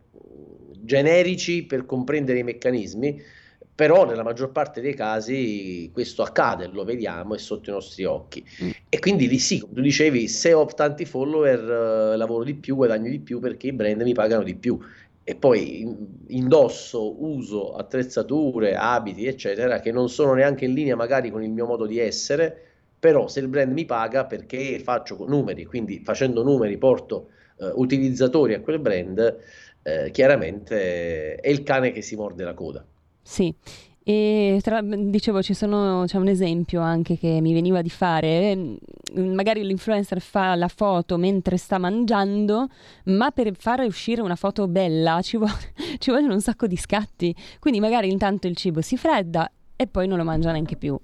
[0.81, 3.37] generici per comprendere i meccanismi
[3.79, 8.45] però nella maggior parte dei casi questo accade, lo vediamo, è sotto i nostri occhi.
[8.65, 8.71] Mm.
[8.89, 12.75] E quindi lì sì, come tu dicevi, se ho tanti follower eh, lavoro di più,
[12.75, 14.77] guadagno di più perché i brand mi pagano di più.
[15.23, 21.45] E poi indosso, uso attrezzature, abiti, eccetera, che non sono neanche in linea magari con
[21.45, 22.61] il mio modo di essere,
[22.99, 27.29] però se il brand mi paga perché faccio numeri, quindi facendo numeri porto
[27.61, 29.39] eh, utilizzatori a quel brand,
[29.85, 32.85] eh, chiaramente è il cane che si morde la coda.
[33.31, 33.55] Sì,
[34.03, 39.63] e tra, dicevo, sono, c'è un esempio anche che mi veniva di fare, mm, magari
[39.65, 42.69] l'influencer fa la foto mentre sta mangiando,
[43.05, 45.53] ma per fare uscire una foto bella ci, vuole,
[45.99, 50.09] ci vogliono un sacco di scatti, quindi magari intanto il cibo si fredda e poi
[50.09, 50.99] non lo mangia neanche più.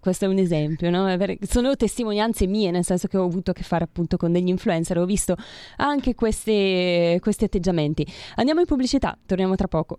[0.00, 1.14] Questo è un esempio, no?
[1.42, 4.96] Sono testimonianze mie, nel senso che ho avuto a che fare appunto con degli influencer,
[4.96, 5.36] ho visto
[5.76, 8.06] anche questi, questi atteggiamenti.
[8.36, 9.98] Andiamo in pubblicità, torniamo tra poco.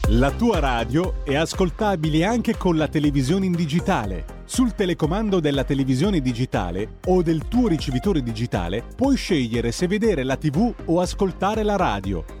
[0.09, 4.25] La tua radio è ascoltabile anche con la televisione in digitale.
[4.45, 10.37] Sul telecomando della televisione digitale o del tuo ricevitore digitale puoi scegliere se vedere la
[10.37, 12.40] TV o ascoltare la radio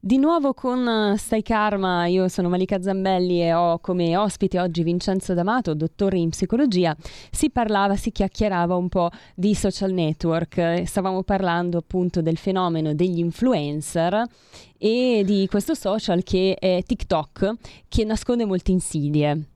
[0.00, 4.82] Di nuovo con eh, Stai Karma, io sono Malika Zambelli e ho come ospite oggi
[4.82, 6.94] Vincenzo D'Amato, dottore in psicologia.
[7.30, 13.18] Si parlava, si chiacchierava un po' di social network, stavamo parlando appunto del fenomeno degli
[13.18, 14.22] influencer
[14.76, 17.54] e di questo social che è TikTok,
[17.88, 19.55] che nasconde molte insidie.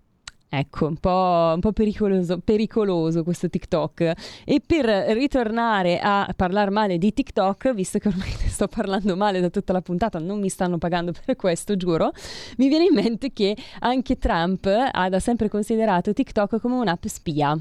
[0.52, 4.12] Ecco, un po', un po pericoloso, pericoloso, questo TikTok.
[4.44, 9.40] E per ritornare a parlare male di TikTok, visto che ormai ne sto parlando male
[9.40, 12.10] da tutta la puntata, non mi stanno pagando per questo, giuro,
[12.56, 17.56] mi viene in mente che anche Trump ha da sempre considerato TikTok come un'app spia.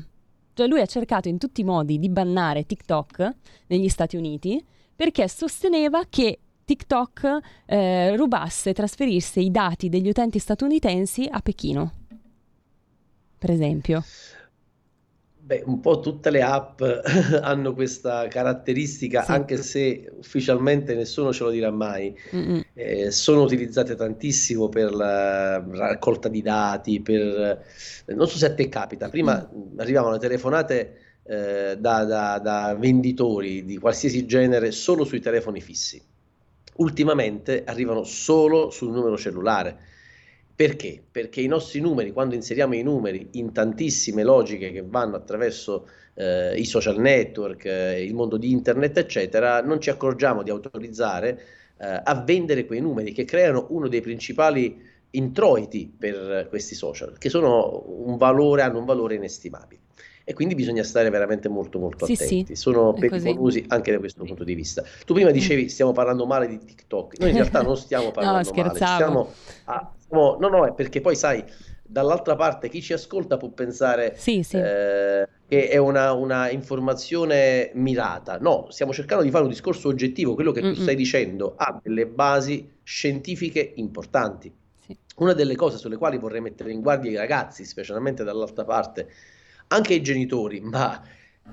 [0.53, 3.35] Cioè lui ha cercato in tutti i modi di bannare TikTok
[3.67, 11.27] negli Stati Uniti perché sosteneva che TikTok eh, rubasse trasferisse i dati degli utenti statunitensi
[11.29, 11.98] a Pechino
[13.39, 14.03] per esempio?
[15.49, 16.79] Beh, un po' tutte le app
[17.41, 19.31] hanno questa caratteristica, sì.
[19.31, 22.15] anche se ufficialmente nessuno ce lo dirà mai.
[22.75, 27.65] Eh, sono utilizzate tantissimo per la raccolta di dati, per...
[28.05, 29.79] non so se a te capita, prima mm.
[29.79, 35.99] arrivavano telefonate eh, da, da, da venditori di qualsiasi genere solo sui telefoni fissi.
[36.75, 39.79] Ultimamente arrivano solo sul numero cellulare
[40.59, 41.01] perché?
[41.09, 46.57] Perché i nostri numeri, quando inseriamo i numeri in tantissime logiche che vanno attraverso eh,
[46.59, 51.39] i social network, eh, il mondo di internet, eccetera, non ci accorgiamo di autorizzare
[51.77, 57.29] eh, a vendere quei numeri che creano uno dei principali introiti per questi social, che
[57.29, 59.81] sono un valore, hanno un valore inestimabile.
[60.25, 62.45] e quindi bisogna stare veramente molto molto Sì, attenti.
[62.45, 64.83] sì, Sono pericolosi anche da questo punto di vista.
[65.05, 68.81] Tu prima dicevi stiamo parlando male di TikTok, noi in realtà non stiamo parlando male,
[68.81, 68.93] ci scherzavo.
[68.93, 69.33] stiamo,
[69.65, 71.43] ah, stiamo- no no, è perché poi sai,
[71.83, 74.57] dall'altra parte chi ci ascolta può pensare Sì, sì.
[74.57, 78.37] eh, che è una, una informazione mirata.
[78.39, 80.75] No, stiamo cercando di fare un discorso oggettivo, quello che tu Mm-mm.
[80.75, 84.51] stai dicendo ha delle basi scientifiche importanti.
[84.85, 84.95] Sì.
[85.17, 89.07] Una delle cose sulle quali vorrei mettere in guardia i ragazzi, specialmente dall'altra parte,
[89.67, 91.01] anche i genitori, ma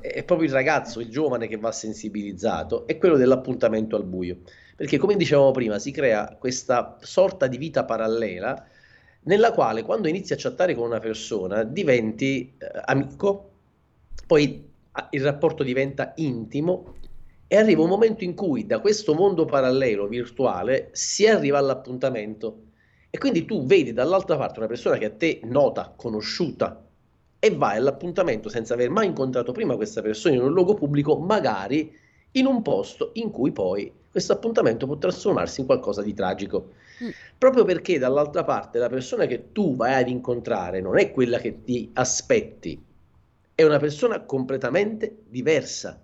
[0.00, 4.38] è proprio il ragazzo, il giovane che va sensibilizzato, è quello dell'appuntamento al buio.
[4.76, 8.66] Perché, come dicevamo prima, si crea questa sorta di vita parallela
[9.22, 13.50] nella quale quando inizi a chattare con una persona diventi eh, amico,
[14.26, 16.94] poi ah, il rapporto diventa intimo
[17.48, 22.62] e arriva un momento in cui da questo mondo parallelo virtuale si arriva all'appuntamento.
[23.08, 26.84] E quindi tu vedi dall'altra parte una persona che a te nota, conosciuta
[27.38, 31.96] e vai all'appuntamento senza aver mai incontrato prima questa persona in un luogo pubblico, magari
[32.32, 36.70] in un posto in cui poi questo appuntamento può trasformarsi in qualcosa di tragico.
[37.04, 37.10] Mm.
[37.36, 41.62] Proprio perché dall'altra parte la persona che tu vai ad incontrare non è quella che
[41.64, 42.82] ti aspetti,
[43.54, 46.02] è una persona completamente diversa.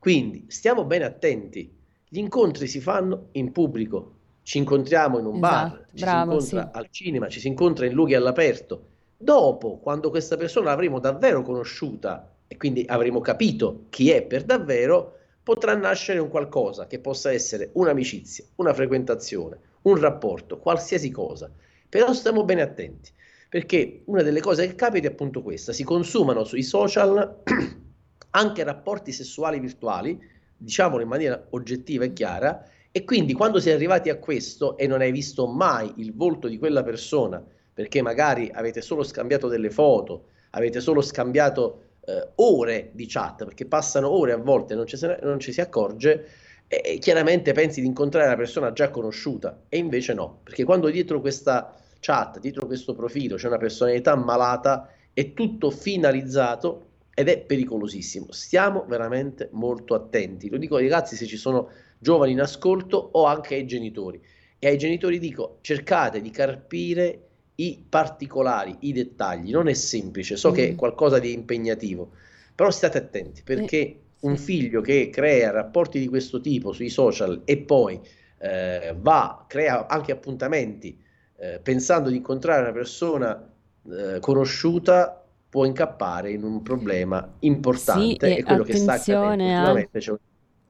[0.00, 1.72] Quindi stiamo bene attenti.
[2.08, 6.54] Gli incontri si fanno in pubblico, ci incontriamo in un bar, Esatto, ci bravo, si
[6.54, 6.78] incontra sì.
[6.78, 8.86] al cinema, ci si incontra in luoghi all'aperto.
[9.16, 15.17] Dopo, quando questa persona l'avremo davvero conosciuta e quindi avremo capito chi è per davvero,
[15.48, 21.50] potrà nascere un qualcosa che possa essere un'amicizia, una frequentazione, un rapporto, qualsiasi cosa.
[21.88, 23.10] Però stiamo bene attenti,
[23.48, 27.38] perché una delle cose che capita è appunto questa, si consumano sui social
[28.32, 30.20] anche rapporti sessuali virtuali,
[30.54, 35.00] diciamolo in maniera oggettiva e chiara, e quindi quando sei arrivati a questo e non
[35.00, 40.26] hai visto mai il volto di quella persona, perché magari avete solo scambiato delle foto,
[40.50, 45.18] avete solo scambiato eh, ore di chat, perché passano ore a volte non ci, se
[45.22, 46.26] non ci si accorge,
[46.66, 51.20] e chiaramente pensi di incontrare una persona già conosciuta, e invece no, perché quando dietro
[51.20, 58.28] questa chat, dietro questo profilo c'è una personalità malata, è tutto finalizzato ed è pericolosissimo.
[58.30, 60.48] Stiamo veramente molto attenti.
[60.48, 64.22] Lo dico ai ragazzi se ci sono giovani in ascolto o anche ai genitori.
[64.60, 67.27] E ai genitori dico cercate di carpire
[67.60, 69.50] i particolari, i dettagli.
[69.50, 70.76] Non è semplice, so che è Mm.
[70.76, 72.12] qualcosa di impegnativo,
[72.54, 74.36] però state attenti perché un sì.
[74.36, 78.00] figlio che crea rapporti di questo tipo sui social e poi
[78.38, 81.00] eh, va, crea anche appuntamenti
[81.36, 83.48] eh, pensando di incontrare una persona
[83.90, 89.48] eh, conosciuta può incappare in un problema importante Sì, e e quello che sta accadendo
[89.48, 90.18] attenzione a- c'è un-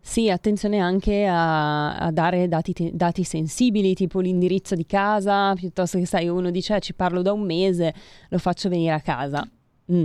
[0.08, 5.98] Sì, attenzione anche a, a dare dati, te- dati sensibili, tipo l'indirizzo di casa, piuttosto
[5.98, 7.92] che sai, uno dice "Eh, ci parlo da un mese,
[8.30, 9.46] lo faccio venire a casa.
[9.92, 10.04] Mm.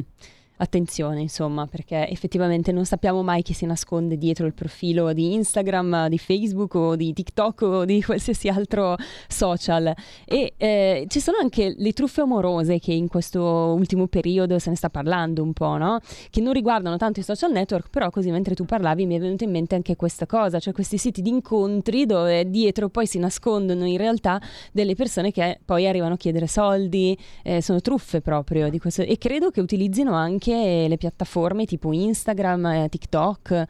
[0.64, 6.08] Attenzione, insomma, perché effettivamente non sappiamo mai chi si nasconde dietro il profilo di Instagram,
[6.08, 8.96] di Facebook o di TikTok o di qualsiasi altro
[9.28, 9.94] social.
[10.24, 14.78] E eh, ci sono anche le truffe amorose che in questo ultimo periodo se ne
[14.78, 16.00] sta parlando un po', no?
[16.30, 19.44] Che non riguardano tanto i social network, però così mentre tu parlavi mi è venuta
[19.44, 23.86] in mente anche questa cosa, cioè questi siti di incontri dove dietro poi si nascondono
[23.86, 28.80] in realtà delle persone che poi arrivano a chiedere soldi, eh, sono truffe proprio di
[28.80, 33.66] questo e credo che utilizzino anche le piattaforme tipo Instagram, eh, TikTok,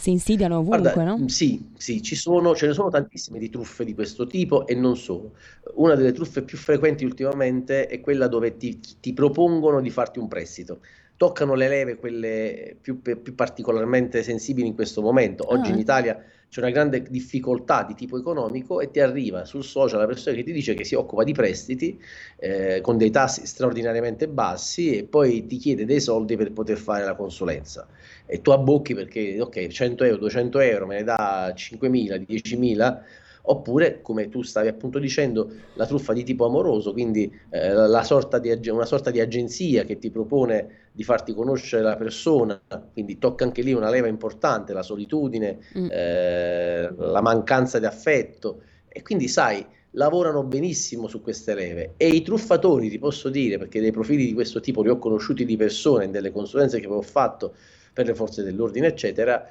[0.00, 1.28] si insidiano ovunque, Guarda, no?
[1.28, 4.96] sì, sì, ci sono, ce ne sono tantissime di truffe di questo tipo e non
[4.96, 5.34] solo.
[5.74, 10.26] Una delle truffe più frequenti ultimamente è quella dove ti, ti propongono di farti un
[10.26, 10.80] prestito.
[11.20, 15.52] Toccano le leve, quelle più, più particolarmente sensibili in questo momento.
[15.52, 15.74] Oggi Ah.
[15.74, 20.06] in Italia c'è una grande difficoltà di tipo economico e ti arriva sul social la
[20.06, 22.00] persona che ti dice che si occupa di prestiti
[22.38, 27.04] eh, con dei tassi straordinariamente bassi e poi ti chiede dei soldi per poter fare
[27.04, 27.86] la consulenza
[28.24, 32.98] e tu abbocchi perché ok 100 euro 200 euro me ne dà 5.000 10.000
[33.42, 38.68] oppure come tu stavi appunto dicendo la truffa di tipo amoroso quindi eh, sorta di,
[38.70, 42.60] una sorta di agenzia che ti propone di farti conoscere la persona
[42.92, 45.88] quindi tocca anche lì una leva importante la solitudine Mm.
[45.90, 48.62] eh, la mancanza di affetto.
[48.88, 51.94] E quindi sai lavorano benissimo su queste leve.
[51.96, 55.44] E i truffatori ti posso dire perché dei profili di questo tipo li ho conosciuti
[55.44, 57.54] di persona in delle consulenze che avevo fatto
[57.92, 59.48] per le forze dell'ordine eccetera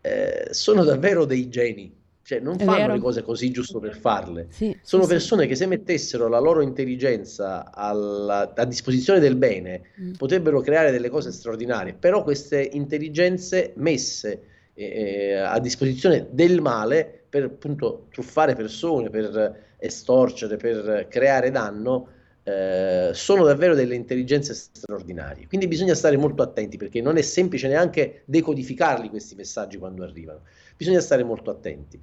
[0.00, 1.92] eh, sono davvero dei geni
[2.26, 2.92] cioè non È fanno vero.
[2.94, 5.14] le cose così giusto per farle Sì, sono sì, sì.
[5.14, 10.12] persone che se mettessero la loro intelligenza alla- a disposizione del bene Mm.
[10.14, 14.42] potrebbero creare delle cose straordinarie, però queste intelligenze messe
[14.74, 22.08] eh, a disposizione del male per appunto truffare persone, per estorcere, per creare danno,
[22.42, 25.46] eh, sono davvero delle intelligenze straordinarie.
[25.46, 30.42] Quindi bisogna stare molto attenti perché non è semplice neanche decodificarli questi messaggi quando arrivano.
[30.76, 32.00] Bisogna stare molto attenti.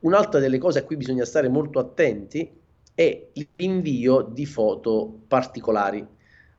[0.00, 2.50] Un'altra delle cose a cui bisogna stare molto attenti
[2.94, 6.06] è l'invio di foto particolari.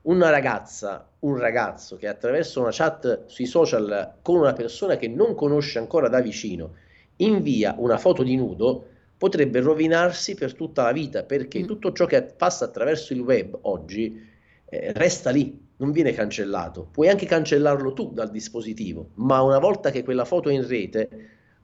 [0.02, 5.34] Una ragazza, un ragazzo che attraverso una chat sui social con una persona che non
[5.34, 6.74] conosce ancora da vicino
[7.16, 8.86] invia una foto di nudo,
[9.16, 11.66] potrebbe rovinarsi per tutta la vita perché mm.
[11.66, 14.20] tutto ciò che passa attraverso il web oggi
[14.66, 16.88] eh, resta lì, non viene cancellato.
[16.90, 21.08] Puoi anche cancellarlo tu dal dispositivo, ma una volta che quella foto è in rete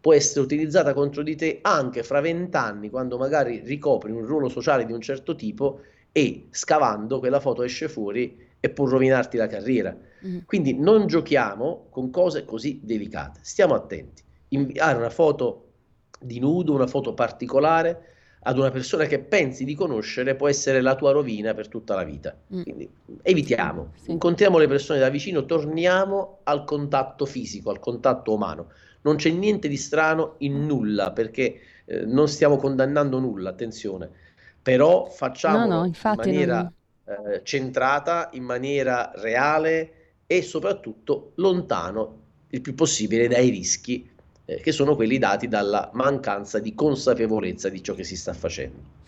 [0.00, 4.86] può essere utilizzata contro di te anche fra vent'anni, quando magari ricopri un ruolo sociale
[4.86, 5.80] di un certo tipo
[6.12, 9.96] e scavando quella foto esce fuori e può rovinarti la carriera.
[10.26, 10.38] Mm.
[10.46, 14.22] Quindi non giochiamo con cose così delicate, stiamo attenti.
[14.48, 15.66] Inviare una foto
[16.18, 18.06] di nudo, una foto particolare
[18.42, 22.04] ad una persona che pensi di conoscere può essere la tua rovina per tutta la
[22.04, 22.34] vita.
[22.54, 22.62] Mm.
[22.62, 22.90] Quindi
[23.22, 24.10] evitiamo, sì.
[24.12, 28.68] incontriamo le persone da vicino, torniamo al contatto fisico, al contatto umano.
[29.02, 34.08] Non c'è niente di strano in nulla perché eh, non stiamo condannando nulla, attenzione,
[34.60, 36.70] però facciamo no, no, in maniera
[37.04, 37.32] non...
[37.32, 39.94] eh, centrata, in maniera reale
[40.26, 44.08] e soprattutto lontano il più possibile dai rischi
[44.44, 48.98] eh, che sono quelli dati dalla mancanza di consapevolezza di ciò che si sta facendo.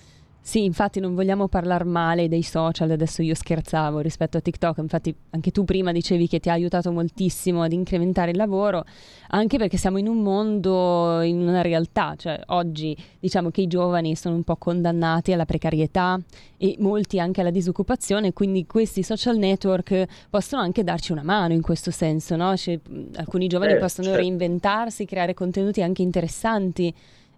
[0.44, 5.14] Sì, infatti non vogliamo parlare male dei social, adesso io scherzavo rispetto a TikTok, infatti
[5.30, 8.84] anche tu prima dicevi che ti ha aiutato moltissimo ad incrementare il lavoro,
[9.28, 14.16] anche perché siamo in un mondo, in una realtà, cioè oggi diciamo che i giovani
[14.16, 16.20] sono un po' condannati alla precarietà
[16.56, 21.62] e molti anche alla disoccupazione, quindi questi social network possono anche darci una mano in
[21.62, 22.56] questo senso, no?
[22.56, 22.80] Cioè,
[23.14, 24.20] alcuni giovani eh, possono certo.
[24.20, 26.92] reinventarsi, creare contenuti anche interessanti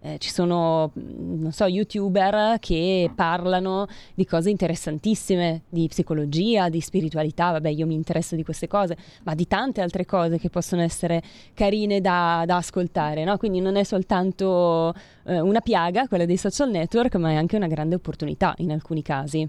[0.04, 6.82] eh, ci sono, mm, non so, youtuber che parlano di cose interessantissime, di psicologia, di
[6.82, 10.82] spiritualità, vabbè io mi interesso di queste cose, ma di tante altre cose che possono
[10.82, 11.22] essere
[11.54, 13.38] carine da, da ascoltare, no?
[13.38, 14.92] Quindi non è soltanto
[15.24, 19.00] eh, una piaga quella dei social network, ma è anche una grande opportunità in alcuni
[19.00, 19.48] casi.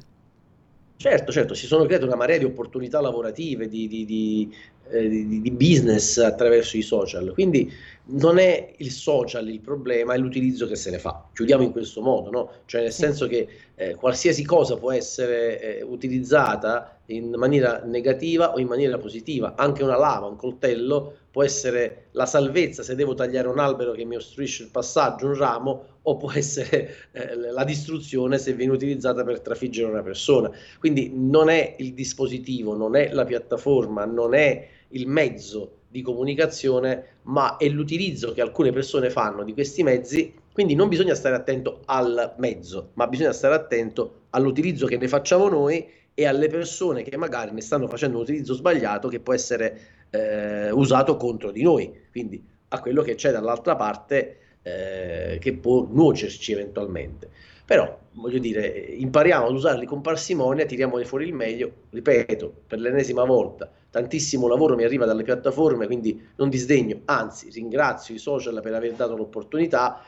[0.98, 4.56] Certo, certo, si sono create una marea di opportunità lavorative, di, di, di,
[4.90, 7.70] eh, di, di business attraverso i social, quindi
[8.08, 11.28] non è il social il problema, è l'utilizzo che se ne fa.
[11.34, 12.52] Chiudiamo in questo modo, no?
[12.66, 18.60] Cioè nel senso che eh, qualsiasi cosa può essere eh, utilizzata in maniera negativa o
[18.60, 19.56] in maniera positiva.
[19.56, 24.06] Anche una lama, un coltello può essere la salvezza se devo tagliare un albero che
[24.06, 29.24] mi ostruisce il passaggio, un ramo, o può essere eh, la distruzione se viene utilizzata
[29.24, 30.52] per trafiggere una persona.
[30.80, 37.20] Quindi non è il dispositivo, non è la piattaforma, non è il mezzo di comunicazione,
[37.24, 41.84] ma è l'utilizzo che alcune persone fanno di questi mezzi, quindi non bisogna stare attento
[41.86, 47.16] al mezzo, ma bisogna stare attento all'utilizzo che ne facciamo noi e alle persone che
[47.16, 49.80] magari ne stanno facendo un utilizzo sbagliato che può essere
[50.10, 55.88] eh, usato contro di noi, quindi a quello che c'è dall'altra parte eh, che può
[55.90, 57.30] nuocerci eventualmente.
[57.66, 63.24] Però, voglio dire, impariamo ad usarli con parsimonia, tiriamo fuori il meglio, ripeto, per l'ennesima
[63.26, 68.74] volta, tantissimo lavoro mi arriva dalle piattaforme, quindi non disdegno, anzi ringrazio i social per
[68.74, 70.02] aver dato l'opportunità,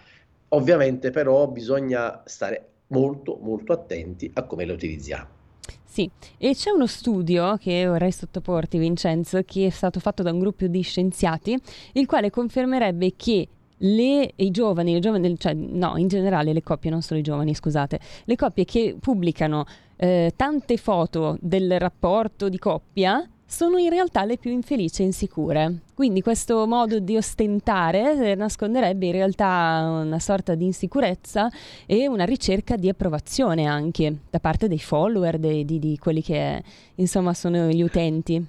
[0.49, 5.35] ovviamente però bisogna stare molto molto attenti a come le utilizziamo.
[5.83, 10.39] Sì, e c'è uno studio che vorrei sottoporti Vincenzo, che è stato fatto da un
[10.39, 11.57] gruppo di scienziati,
[11.93, 13.47] il quale confermerebbe che
[13.79, 17.99] le, i giovani, giovani, cioè no, in generale le coppie, non solo i giovani, scusate,
[18.25, 19.65] le coppie che pubblicano
[19.97, 25.79] eh, tante foto del rapporto di coppia sono in realtà le più infelici e insicure.
[25.93, 31.49] Quindi questo modo di ostentare nasconderebbe in realtà una sorta di insicurezza
[31.85, 36.61] e una ricerca di approvazione anche da parte dei follower, dei, di, di quelli che
[36.95, 38.45] insomma sono gli utenti.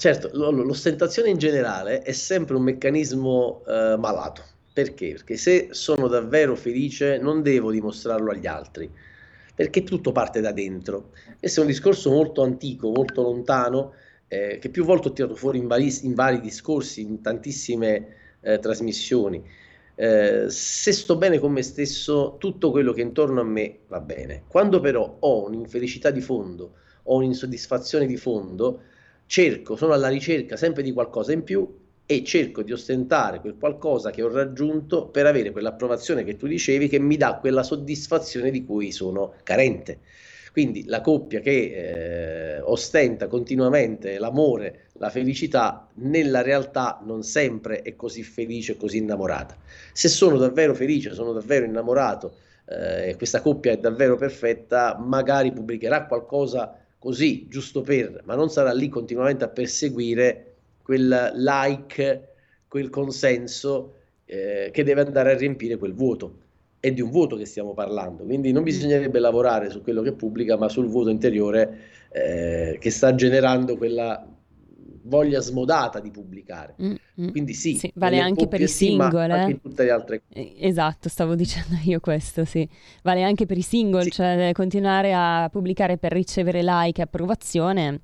[0.00, 4.42] Certo, l'ostentazione in generale è sempre un meccanismo eh, malato.
[4.72, 5.10] Perché?
[5.10, 8.90] Perché se sono davvero felice non devo dimostrarlo agli altri
[9.54, 11.10] perché tutto parte da dentro.
[11.38, 13.92] Questo è un discorso molto antico, molto lontano,
[14.26, 18.06] eh, che più volte ho tirato fuori in vari, in vari discorsi, in tantissime
[18.40, 19.44] eh, trasmissioni.
[19.96, 24.00] Eh, se sto bene con me stesso, tutto quello che è intorno a me va
[24.00, 24.44] bene.
[24.48, 28.84] Quando però ho un'infelicità di fondo, ho un'insoddisfazione di fondo,
[29.30, 34.10] cerco, sono alla ricerca sempre di qualcosa in più e cerco di ostentare quel qualcosa
[34.10, 38.64] che ho raggiunto per avere quell'approvazione che tu dicevi che mi dà quella soddisfazione di
[38.64, 40.00] cui sono carente.
[40.50, 47.94] Quindi la coppia che eh, ostenta continuamente l'amore, la felicità, nella realtà non sempre è
[47.94, 49.56] così felice così innamorata.
[49.92, 52.34] Se sono davvero felice, sono davvero innamorato
[52.70, 58.72] eh, questa coppia è davvero perfetta, magari pubblicherà qualcosa così, giusto per, ma non sarà
[58.72, 62.28] lì continuamente a perseguire quel like,
[62.68, 63.94] quel consenso
[64.26, 66.38] eh, che deve andare a riempire quel vuoto.
[66.78, 70.56] È di un vuoto che stiamo parlando, quindi non bisognerebbe lavorare su quello che pubblica,
[70.56, 71.78] ma sul vuoto interiore
[72.12, 74.26] eh, che sta generando quella
[75.10, 76.76] voglia smodata di pubblicare.
[76.80, 77.28] Mm, mm.
[77.30, 81.08] Quindi sì, sì vale anche per i single, sì, anche tutte le altre eh, Esatto,
[81.10, 82.66] stavo dicendo io questo, sì.
[83.02, 84.10] Vale anche per i single, sì.
[84.10, 88.00] cioè continuare a pubblicare per ricevere like e approvazione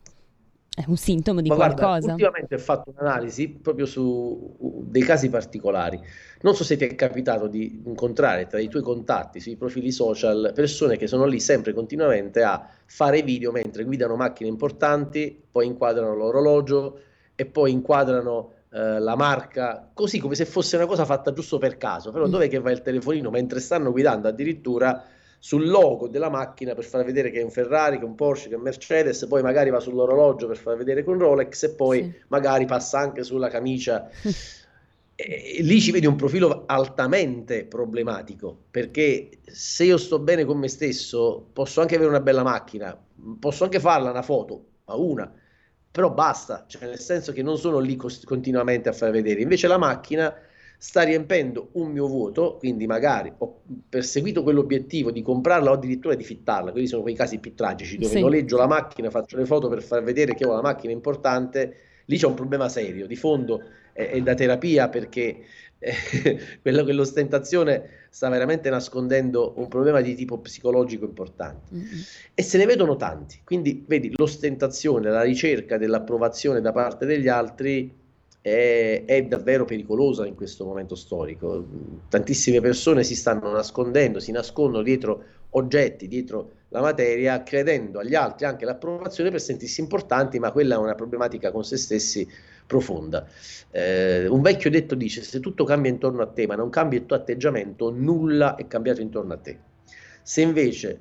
[0.76, 1.84] è un sintomo di Ma qualcosa.
[1.86, 5.98] Guarda, ultimamente ho fatto un'analisi proprio su dei casi particolari.
[6.42, 10.52] Non so se ti è capitato di incontrare tra i tuoi contatti sui profili social
[10.54, 16.14] persone che sono lì sempre continuamente a fare video mentre guidano macchine importanti, poi inquadrano
[16.14, 17.00] l'orologio
[17.34, 21.78] e poi inquadrano eh, la marca, così come se fosse una cosa fatta giusto per
[21.78, 22.12] caso.
[22.12, 22.30] Però mm.
[22.30, 25.02] dov'è che va il telefonino mentre stanno guidando addirittura
[25.46, 28.48] sul logo della macchina per far vedere che è un Ferrari, che è un Porsche,
[28.48, 32.02] che è un Mercedes, poi magari va sull'orologio per far vedere un Rolex e poi
[32.02, 32.24] sì.
[32.26, 34.10] magari passa anche sulla camicia.
[35.18, 40.68] E lì ci vedi un profilo altamente problematico perché se io sto bene con me
[40.68, 42.94] stesso posso anche avere una bella macchina,
[43.40, 45.32] posso anche farla una foto, ma una,
[45.90, 49.40] però basta, cioè nel senso che non sono lì cost- continuamente a far vedere.
[49.40, 50.34] Invece la macchina
[50.78, 56.24] sta riempendo un mio vuoto, quindi magari ho perseguito quell'obiettivo di comprarla o addirittura di
[56.24, 58.20] fittarla, quelli sono quei casi più tragici dove sì.
[58.20, 62.16] noleggio la macchina, faccio le foto per far vedere che ho la macchina importante, lì
[62.16, 63.62] c'è un problema serio, di fondo
[63.92, 65.44] è, è da terapia perché
[65.78, 65.94] eh,
[66.62, 72.00] quello che l'ostentazione sta veramente nascondendo un problema di tipo psicologico importante mm-hmm.
[72.34, 78.04] e se ne vedono tanti, quindi vedi l'ostentazione, la ricerca dell'approvazione da parte degli altri
[78.46, 81.66] è, è, davvero pericolosa in questo momento storico.
[82.08, 88.46] Tantissime persone si stanno nascondendo, si nascondono dietro oggetti, dietro la materia, credendo agli altri
[88.46, 92.28] anche l'approvazione per sentirsi importanti, ma quella è una problematica con se stessi
[92.64, 93.26] profonda.
[93.72, 97.06] Eh, un vecchio detto dice: Se tutto cambia intorno a te, ma non cambia il
[97.06, 99.58] tuo atteggiamento, nulla è cambiato intorno a te.
[100.22, 101.00] Se invece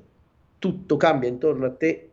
[0.58, 2.10] tutto cambia intorno a te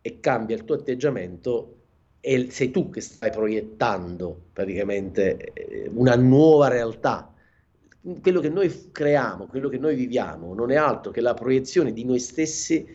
[0.00, 1.79] e cambia il tuo atteggiamento,
[2.20, 7.32] e sei tu che stai proiettando praticamente eh, una nuova realtà.
[8.22, 12.04] Quello che noi creiamo, quello che noi viviamo, non è altro che la proiezione di
[12.04, 12.86] noi stessi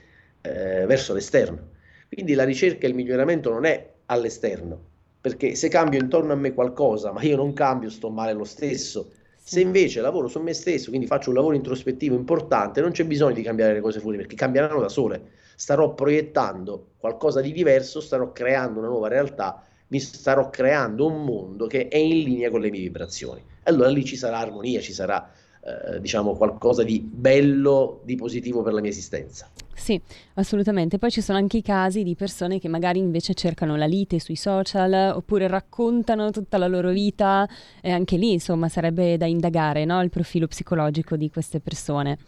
[0.41, 1.73] eh, verso l'esterno.
[2.09, 4.80] Quindi la ricerca e il miglioramento non è all'esterno,
[5.21, 9.11] perché se cambio intorno a me qualcosa, ma io non cambio, sto male lo stesso.
[9.38, 13.36] Se invece lavoro su me stesso, quindi faccio un lavoro introspettivo importante, non c'è bisogno
[13.36, 18.32] di cambiare le cose fuori, perché cambieranno da sole starò proiettando qualcosa di diverso, starò
[18.32, 22.70] creando una nuova realtà, mi starò creando un mondo che è in linea con le
[22.70, 23.41] mie vibrazioni.
[23.64, 25.30] Allora lì ci sarà armonia, ci sarà
[25.68, 29.49] eh, diciamo qualcosa di bello, di positivo per la mia esistenza.
[29.74, 29.99] Sì,
[30.36, 30.99] assolutamente.
[30.99, 34.36] Poi ci sono anche i casi di persone che magari invece cercano la lite sui
[34.36, 37.47] social oppure raccontano tutta la loro vita
[37.82, 40.01] e anche lì insomma sarebbe da indagare no?
[40.01, 42.20] il profilo psicologico di queste persone.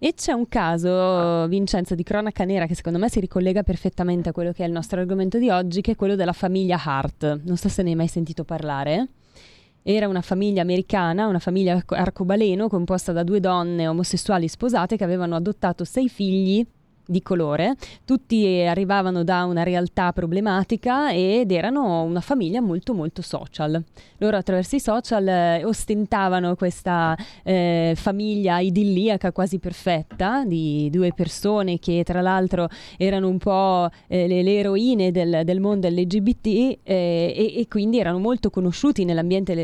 [0.00, 4.32] E c'è un caso, Vincenzo, di cronaca nera che secondo me si ricollega perfettamente a
[4.32, 7.40] quello che è il nostro argomento di oggi, che è quello della famiglia Hart.
[7.42, 9.08] Non so se ne hai mai sentito parlare.
[9.82, 15.34] Era una famiglia americana, una famiglia arcobaleno composta da due donne omosessuali sposate che avevano
[15.34, 16.64] adottato sei figli
[17.08, 23.82] di colore, tutti arrivavano da una realtà problematica ed erano una famiglia molto molto social.
[24.18, 31.78] Loro attraverso i social eh, ostentavano questa eh, famiglia idilliaca quasi perfetta di due persone
[31.78, 37.54] che tra l'altro erano un po' eh, le, eroine del, del mondo LGBT eh, e,
[37.56, 39.54] e, quindi erano molto conosciute nell'ambiente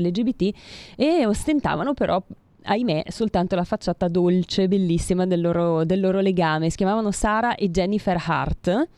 [0.00, 0.50] LGBT
[0.96, 2.20] e ostentavano però
[2.64, 6.70] ahimè, soltanto la facciata dolce, bellissima del loro, del loro legame.
[6.70, 8.88] Si chiamavano Sara e Jennifer Hart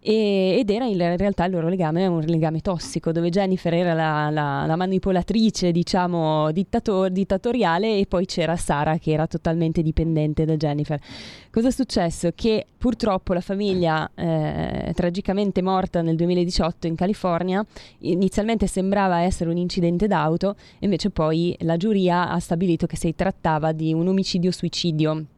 [0.00, 4.30] e, ed era in realtà il loro legame un legame tossico dove Jennifer era la,
[4.30, 10.56] la, la manipolatrice diciamo dittator, dittatoriale e poi c'era Sara che era totalmente dipendente da
[10.56, 11.00] Jennifer
[11.50, 12.30] cosa è successo?
[12.34, 17.64] che purtroppo la famiglia eh, tragicamente morta nel 2018 in California
[18.00, 23.72] inizialmente sembrava essere un incidente d'auto invece poi la giuria ha stabilito che si trattava
[23.72, 25.24] di un omicidio suicidio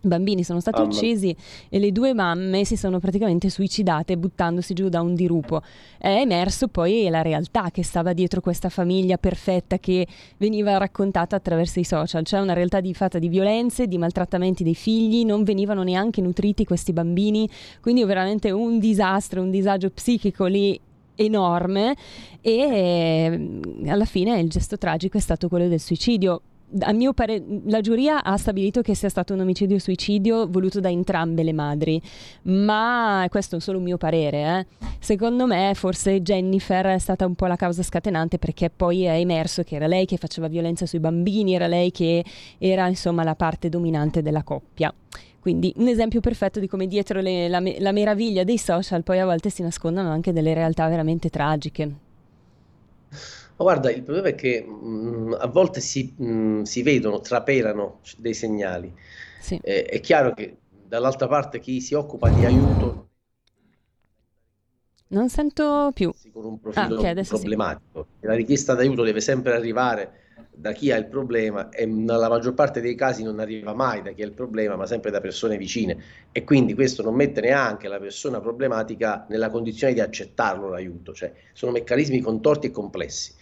[0.00, 0.92] bambini sono stati Mamma.
[0.92, 1.34] uccisi
[1.68, 5.62] e le due mamme si sono praticamente suicidate buttandosi giù da un dirupo.
[5.98, 10.06] È emerso poi la realtà che stava dietro questa famiglia perfetta che
[10.38, 14.74] veniva raccontata attraverso i social, cioè una realtà di, fatta di violenze, di maltrattamenti dei
[14.74, 17.48] figli, non venivano neanche nutriti questi bambini,
[17.80, 20.80] quindi veramente un disastro, un disagio psichico lì
[21.16, 21.94] enorme
[22.40, 26.40] e alla fine il gesto tragico è stato quello del suicidio
[26.78, 31.42] a mio parere, la giuria ha stabilito che sia stato un omicidio-suicidio voluto da entrambe
[31.42, 32.00] le madri,
[32.42, 34.66] ma questo è solo un mio parere.
[34.80, 34.86] Eh.
[34.98, 39.62] Secondo me, forse Jennifer è stata un po' la causa scatenante perché poi è emerso
[39.62, 42.24] che era lei che faceva violenza sui bambini, era lei che
[42.58, 44.92] era insomma la parte dominante della coppia.
[45.40, 49.24] Quindi un esempio perfetto di come dietro le, la, la meraviglia dei social poi a
[49.24, 51.94] volte si nascondono anche delle realtà veramente tragiche.
[53.60, 57.20] Ma guarda, il problema è che mh, mm, a volte si, mh, mm, si, vedono,
[57.20, 58.90] trapelano dei segnali.
[59.38, 59.60] Sì.
[59.62, 63.08] Eh, è chiaro che dall'altra parte chi si occupa di aiuto
[65.08, 66.10] non sento più.
[66.32, 68.06] Con un profilo ah, okay, problematico.
[68.18, 68.26] Sì.
[68.26, 72.80] La richiesta d'aiuto deve sempre arrivare da chi ha il problema e nella maggior parte
[72.80, 76.02] dei casi non arriva mai da chi ha il problema, ma sempre da persone vicine
[76.32, 81.32] e quindi questo non mette neanche la persona problematica nella condizione di accettarlo l'aiuto, cioè
[81.52, 83.38] sono meccanismi contorti e complessi.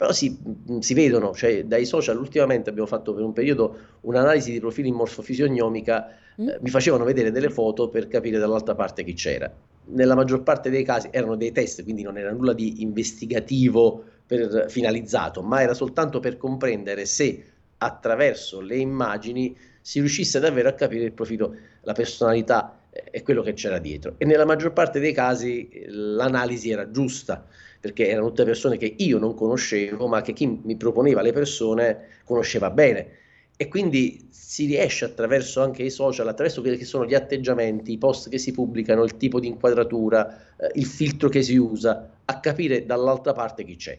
[0.00, 0.34] Però si,
[0.78, 6.08] si vedono, cioè dai social ultimamente abbiamo fatto per un periodo un'analisi di profili morfofisionomica,
[6.40, 6.48] mm.
[6.48, 9.54] eh, mi facevano vedere delle foto per capire dall'altra parte chi c'era.
[9.88, 14.70] Nella maggior parte dei casi erano dei test, quindi non era nulla di investigativo per,
[14.70, 17.44] finalizzato, ma era soltanto per comprendere se
[17.76, 23.42] attraverso le immagini si riuscisse davvero a capire il profilo, la personalità eh, e quello
[23.42, 24.14] che c'era dietro.
[24.16, 27.44] E nella maggior parte dei casi eh, l'analisi era giusta,
[27.80, 32.08] perché erano tutte persone che io non conoscevo, ma che chi mi proponeva le persone
[32.24, 33.18] conosceva bene.
[33.56, 37.98] E quindi si riesce attraverso anche i social, attraverso quelli che sono gli atteggiamenti, i
[37.98, 42.40] post che si pubblicano, il tipo di inquadratura, eh, il filtro che si usa, a
[42.40, 43.98] capire dall'altra parte chi c'è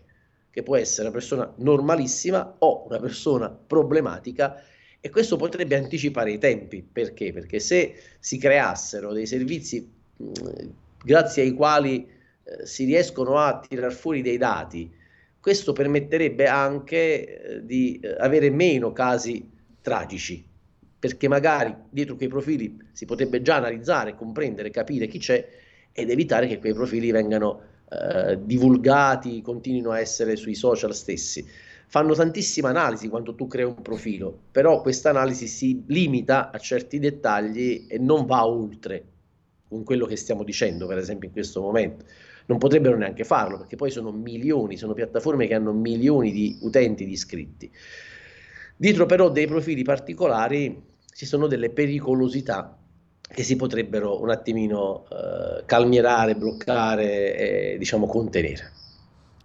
[0.51, 4.61] che può essere una persona normalissima o una persona problematica
[4.99, 6.83] e questo potrebbe anticipare i tempi.
[6.83, 7.31] Perché?
[7.31, 10.33] Perché se si creassero dei servizi mh,
[11.03, 12.07] grazie ai quali
[12.43, 14.91] eh, si riescono a tirar fuori dei dati,
[15.41, 19.49] questo permetterebbe anche eh, di eh, avere meno casi
[19.81, 20.45] tragici,
[20.99, 25.47] perché magari dietro quei profili si potrebbe già analizzare, comprendere, capire chi c'è
[25.91, 31.45] ed evitare che quei profili vengano eh, divulgati, continuino a essere sui social stessi.
[31.87, 36.99] Fanno tantissima analisi quando tu crei un profilo, però questa analisi si limita a certi
[36.99, 39.03] dettagli e non va oltre
[39.67, 42.05] con quello che stiamo dicendo, per esempio, in questo momento.
[42.51, 47.05] Non potrebbero neanche farlo perché poi sono milioni, sono piattaforme che hanno milioni di utenti,
[47.05, 47.71] di iscritti.
[48.75, 50.83] Dietro però dei profili particolari
[51.13, 52.77] ci sono delle pericolosità
[53.21, 58.73] che si potrebbero un attimino eh, calmierare, bloccare e diciamo contenere.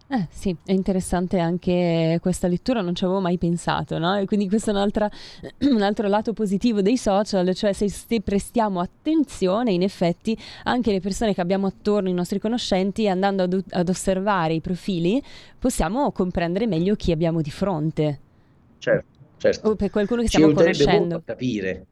[0.09, 4.17] Eh sì, è interessante anche questa lettura, non ci avevo mai pensato, no?
[4.17, 4.73] E quindi questo è
[5.67, 11.01] un altro lato positivo dei social, cioè se, se, prestiamo attenzione, in effetti anche le
[11.01, 15.21] persone che abbiamo attorno, i nostri conoscenti, andando ad, ad osservare i profili,
[15.59, 18.21] possiamo comprendere meglio chi abbiamo di fronte.
[18.79, 19.71] Certo, certo.
[19.71, 21.21] O per qualcuno che stiamo conoscendo.
[21.25, 21.87] capire.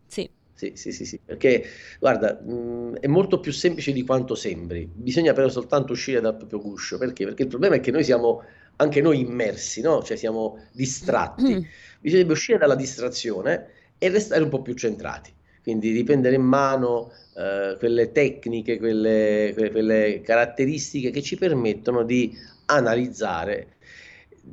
[0.57, 0.73] Sì.
[0.77, 1.65] Sì, sì, sì, perché
[1.99, 6.61] guarda, mh, è molto più semplice di quanto sembri, bisogna però soltanto uscire dal proprio
[6.61, 7.25] guscio, perché?
[7.25, 8.43] Perché il problema è che noi siamo
[8.77, 10.03] anche noi immersi, no?
[10.03, 11.63] Cioè siamo distratti, mm.
[12.01, 13.67] bisognerebbe uscire dalla distrazione
[13.99, 15.33] e restare un po' più centrati,
[15.63, 22.33] quindi riprendere in mano eh, quelle tecniche, quelle, quelle, quelle caratteristiche che ci permettono di
[22.67, 23.74] analizzare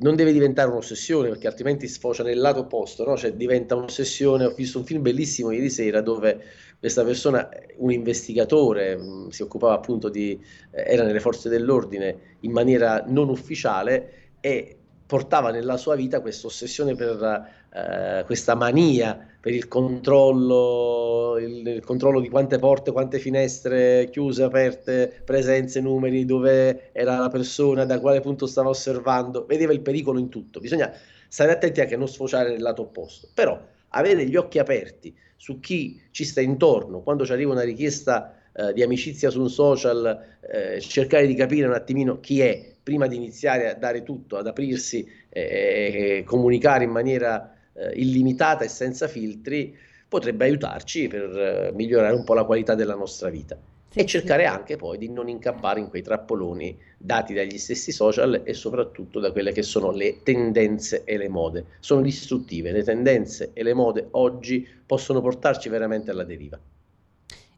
[0.00, 3.16] non deve diventare un'ossessione perché altrimenti sfocia nel lato opposto, no?
[3.16, 4.44] cioè diventa un'ossessione.
[4.46, 6.42] Ho visto un film bellissimo ieri sera dove
[6.78, 10.40] questa persona, un investigatore, mm, si occupava appunto di,
[10.70, 14.76] eh, era nelle forze dell'ordine in maniera non ufficiale e
[15.06, 21.84] portava nella sua vita questa ossessione per eh, questa mania per il controllo, il, il,
[21.84, 27.98] controllo di quante porte, quante finestre chiuse, aperte, presenze, numeri, dove era la persona, da
[27.98, 30.60] quale punto stava osservando, vedeva il pericolo in tutto.
[30.60, 30.92] Bisogna
[31.26, 35.58] stare attenti anche a non sfociare nel lato opposto, però avere gli occhi aperti su
[35.58, 40.24] chi ci sta intorno, quando ci arriva una richiesta eh, di amicizia su un social,
[40.40, 44.46] eh, cercare di capire un attimino chi è, prima di iniziare a dare tutto, ad
[44.46, 49.76] aprirsi e, e comunicare in maniera eh, illimitata e senza filtri,
[50.08, 53.56] potrebbe aiutarci per eh, migliorare un po' la qualità della nostra vita.
[53.88, 54.48] Sì, e cercare sì.
[54.48, 59.32] anche poi di non incappare in quei trappoloni dati dagli stessi social e soprattutto da
[59.32, 61.66] quelle che sono le tendenze e le mode.
[61.80, 66.58] Sono distruttive, le tendenze e le mode oggi possono portarci veramente alla deriva.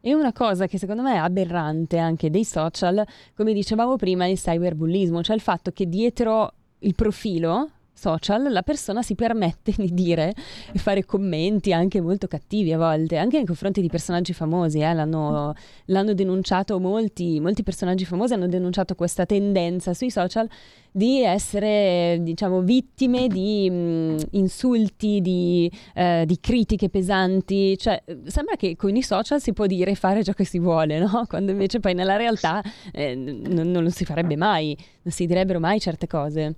[0.01, 3.03] E una cosa che secondo me è aberrante anche dei social,
[3.33, 8.61] come dicevamo prima, è il cyberbullismo, cioè il fatto che dietro il profilo social la
[8.61, 10.33] persona si permette di dire
[10.71, 14.79] e fare commenti anche molto cattivi a volte, anche nei confronti di personaggi famosi.
[14.79, 14.93] Eh?
[14.93, 15.53] L'hanno,
[15.85, 20.47] l'hanno, denunciato molti, molti personaggi famosi, hanno denunciato questa tendenza sui social
[20.91, 27.77] di essere, diciamo, vittime di mh, insulti, di, eh, di, critiche pesanti.
[27.77, 30.99] Cioè, sembra che con i social si può dire e fare ciò che si vuole,
[30.99, 31.25] no?
[31.27, 32.61] Quando invece poi nella realtà
[32.93, 36.55] eh, non, non lo si farebbe mai, non si direbbero mai certe cose.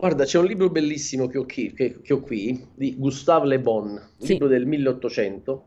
[0.00, 3.60] Guarda, c'è un libro bellissimo che ho qui, che, che ho qui di Gustave Le
[3.60, 4.32] Bon, un sì.
[4.32, 5.66] libro del 1800,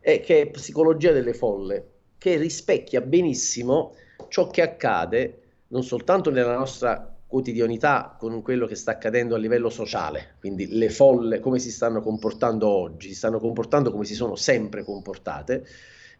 [0.00, 3.94] eh, che è Psicologia delle folle, che rispecchia benissimo
[4.28, 9.68] ciò che accade non soltanto nella nostra quotidianità con quello che sta accadendo a livello
[9.68, 14.34] sociale, quindi le folle come si stanno comportando oggi, si stanno comportando come si sono
[14.34, 15.66] sempre comportate,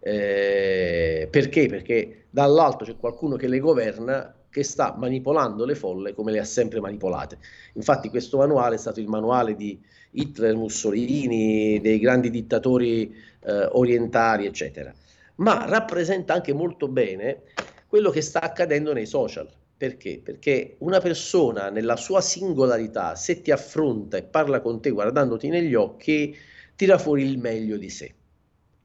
[0.00, 1.66] eh, perché?
[1.66, 6.44] Perché dall'alto c'è qualcuno che le governa che sta manipolando le folle come le ha
[6.44, 7.38] sempre manipolate.
[7.72, 9.80] Infatti questo manuale è stato il manuale di
[10.10, 14.92] Hitler, Mussolini, dei grandi dittatori eh, orientali, eccetera.
[15.36, 17.44] Ma rappresenta anche molto bene
[17.86, 19.48] quello che sta accadendo nei social.
[19.74, 20.20] Perché?
[20.22, 25.74] Perché una persona nella sua singolarità, se ti affronta e parla con te guardandoti negli
[25.74, 26.36] occhi,
[26.76, 28.14] tira fuori il meglio di sé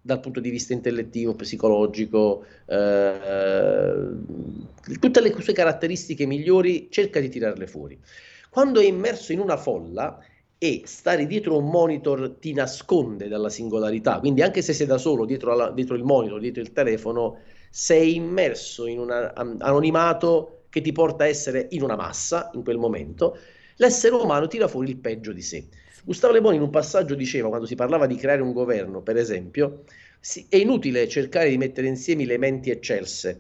[0.08, 4.08] dal punto di vista intellettivo, psicologico, eh,
[5.02, 8.00] tutte le sue caratteristiche migliori, cerca di tirarle fuori.
[8.50, 10.18] Quando è immerso in una folla
[10.58, 15.26] e stare dietro un monitor ti nasconde dalla singolarità, quindi anche se sei da solo
[15.26, 17.40] dietro, alla, dietro il monitor, dietro il telefono,
[17.70, 22.78] sei immerso in un anonimato che ti porta a essere in una massa in quel
[22.78, 23.38] momento,
[23.78, 25.66] l'essere umano tira fuori il peggio di sé.
[26.04, 29.18] Gustavo Le Bon in un passaggio diceva, quando si parlava di creare un governo, per
[29.18, 29.84] esempio,
[30.50, 33.40] è inutile cercare di mettere insieme le menti eccelse,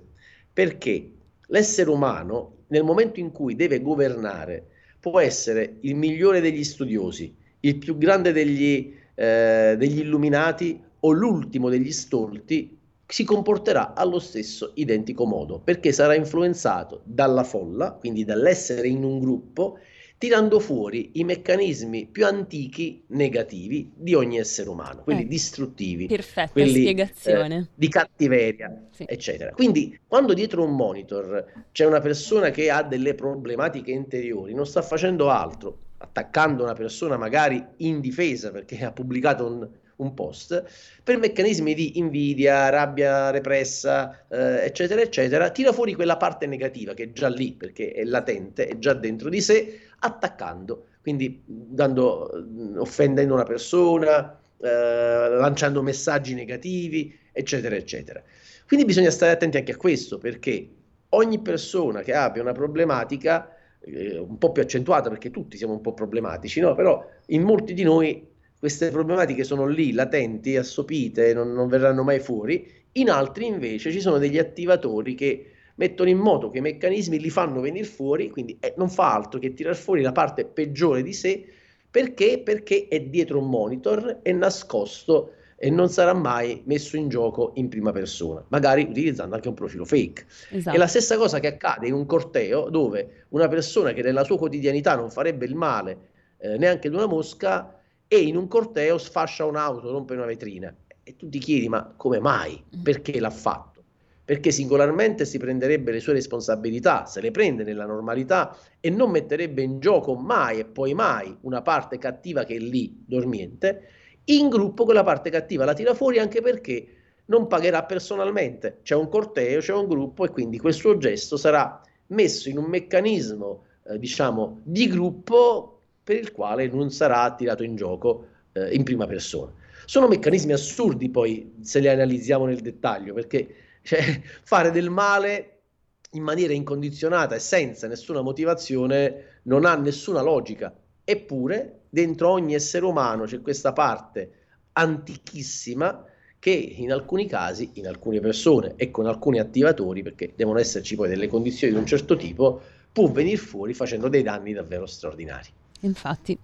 [0.51, 1.11] perché
[1.47, 4.65] l'essere umano, nel momento in cui deve governare,
[4.99, 11.69] può essere il migliore degli studiosi, il più grande degli, eh, degli illuminati o l'ultimo
[11.69, 18.89] degli stolti, si comporterà allo stesso identico modo, perché sarà influenzato dalla folla, quindi dall'essere
[18.89, 19.79] in un gruppo,
[20.17, 25.27] tirando fuori i meccanismi più antichi negativi di ogni essere umano, quelli eh.
[25.27, 27.57] distruttivi, Perfetta quelli spiegazione.
[27.57, 29.05] Eh, di cattiveria, sì.
[29.07, 29.51] eccetera.
[29.51, 34.81] Quindi quando dietro un monitor c'è una persona che ha delle problematiche interiori, non sta
[34.81, 40.63] facendo altro, attaccando una persona magari indifesa perché ha pubblicato un, un post,
[41.03, 47.03] per meccanismi di invidia, rabbia repressa, eh, eccetera, eccetera, tira fuori quella parte negativa che
[47.03, 52.29] è già lì, perché è latente, è già dentro di sé, attaccando, quindi dando,
[52.77, 58.21] offendendo una persona, eh, lanciando messaggi negativi, eccetera, eccetera.
[58.67, 60.69] Quindi bisogna stare attenti anche a questo, perché
[61.09, 65.81] ogni persona che abbia una problematica, eh, un po' più accentuata, perché tutti siamo un
[65.81, 66.75] po' problematici, no?
[66.75, 68.26] però in molti di noi
[68.59, 74.01] queste problematiche sono lì, latenti, assopite, non, non verranno mai fuori, in altri invece ci
[74.01, 78.73] sono degli attivatori che mettono in moto quei meccanismi, li fanno venire fuori, quindi eh,
[78.77, 81.45] non fa altro che tirar fuori la parte peggiore di sé,
[81.89, 82.39] perché?
[82.39, 87.69] Perché è dietro un monitor, è nascosto e non sarà mai messo in gioco in
[87.69, 90.25] prima persona, magari utilizzando anche un profilo fake.
[90.51, 90.75] Esatto.
[90.75, 94.37] È la stessa cosa che accade in un corteo dove una persona che nella sua
[94.37, 95.97] quotidianità non farebbe il male
[96.37, 97.76] eh, neanche ad una mosca
[98.07, 100.73] e in un corteo sfascia un'auto, rompe una vetrina.
[101.03, 102.61] E tu ti chiedi, ma come mai?
[102.75, 102.81] Mm.
[102.81, 103.83] Perché l'ha fatto?
[104.23, 109.61] Perché singolarmente si prenderebbe le sue responsabilità, se le prende nella normalità e non metterebbe
[109.61, 113.83] in gioco mai e poi mai una parte cattiva che è lì, dormiente,
[114.25, 116.87] in gruppo quella parte cattiva la tira fuori anche perché
[117.27, 118.79] non pagherà personalmente.
[118.83, 122.65] C'è un corteo, c'è un gruppo e quindi quel suo gesto sarà messo in un
[122.65, 125.76] meccanismo, eh, diciamo, di gruppo
[126.07, 129.51] per il quale non sarà tirato in gioco eh, in prima persona.
[129.83, 135.63] Sono meccanismi assurdi poi se li analizziamo nel dettaglio, perché cioè, fare del male
[136.11, 140.73] in maniera incondizionata e senza nessuna motivazione non ha nessuna logica.
[141.03, 144.31] Eppure dentro ogni essere umano c'è questa parte
[144.71, 146.05] antichissima
[146.39, 151.09] che in alcuni casi, in alcune persone e con alcuni attivatori, perché devono esserci poi
[151.09, 152.61] delle condizioni di un certo tipo,
[152.93, 155.49] può venire fuori facendo dei danni davvero straordinari.
[155.81, 156.37] Infatti,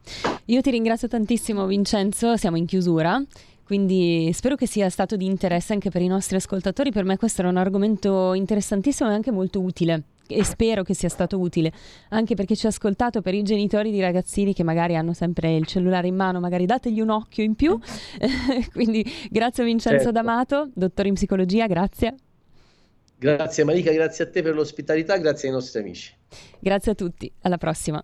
[0.46, 3.22] io ti ringrazio tantissimo Vincenzo, siamo in chiusura.
[3.64, 6.92] Quindi spero che sia stato di interesse anche per i nostri ascoltatori.
[6.92, 10.04] Per me questo era un argomento interessantissimo e anche molto utile.
[10.28, 11.72] E spero che sia stato utile
[12.10, 15.66] anche perché ci ha ascoltato per i genitori di ragazzini che magari hanno sempre il
[15.66, 17.78] cellulare in mano, magari dategli un occhio in più.
[18.74, 20.12] Quindi grazie Vincenzo certo.
[20.12, 22.16] D'Amato, dottore in psicologia, grazie.
[23.18, 26.14] Grazie Malika, grazie a te per l'ospitalità, grazie ai nostri amici.
[26.60, 28.04] Grazie a tutti, alla prossima.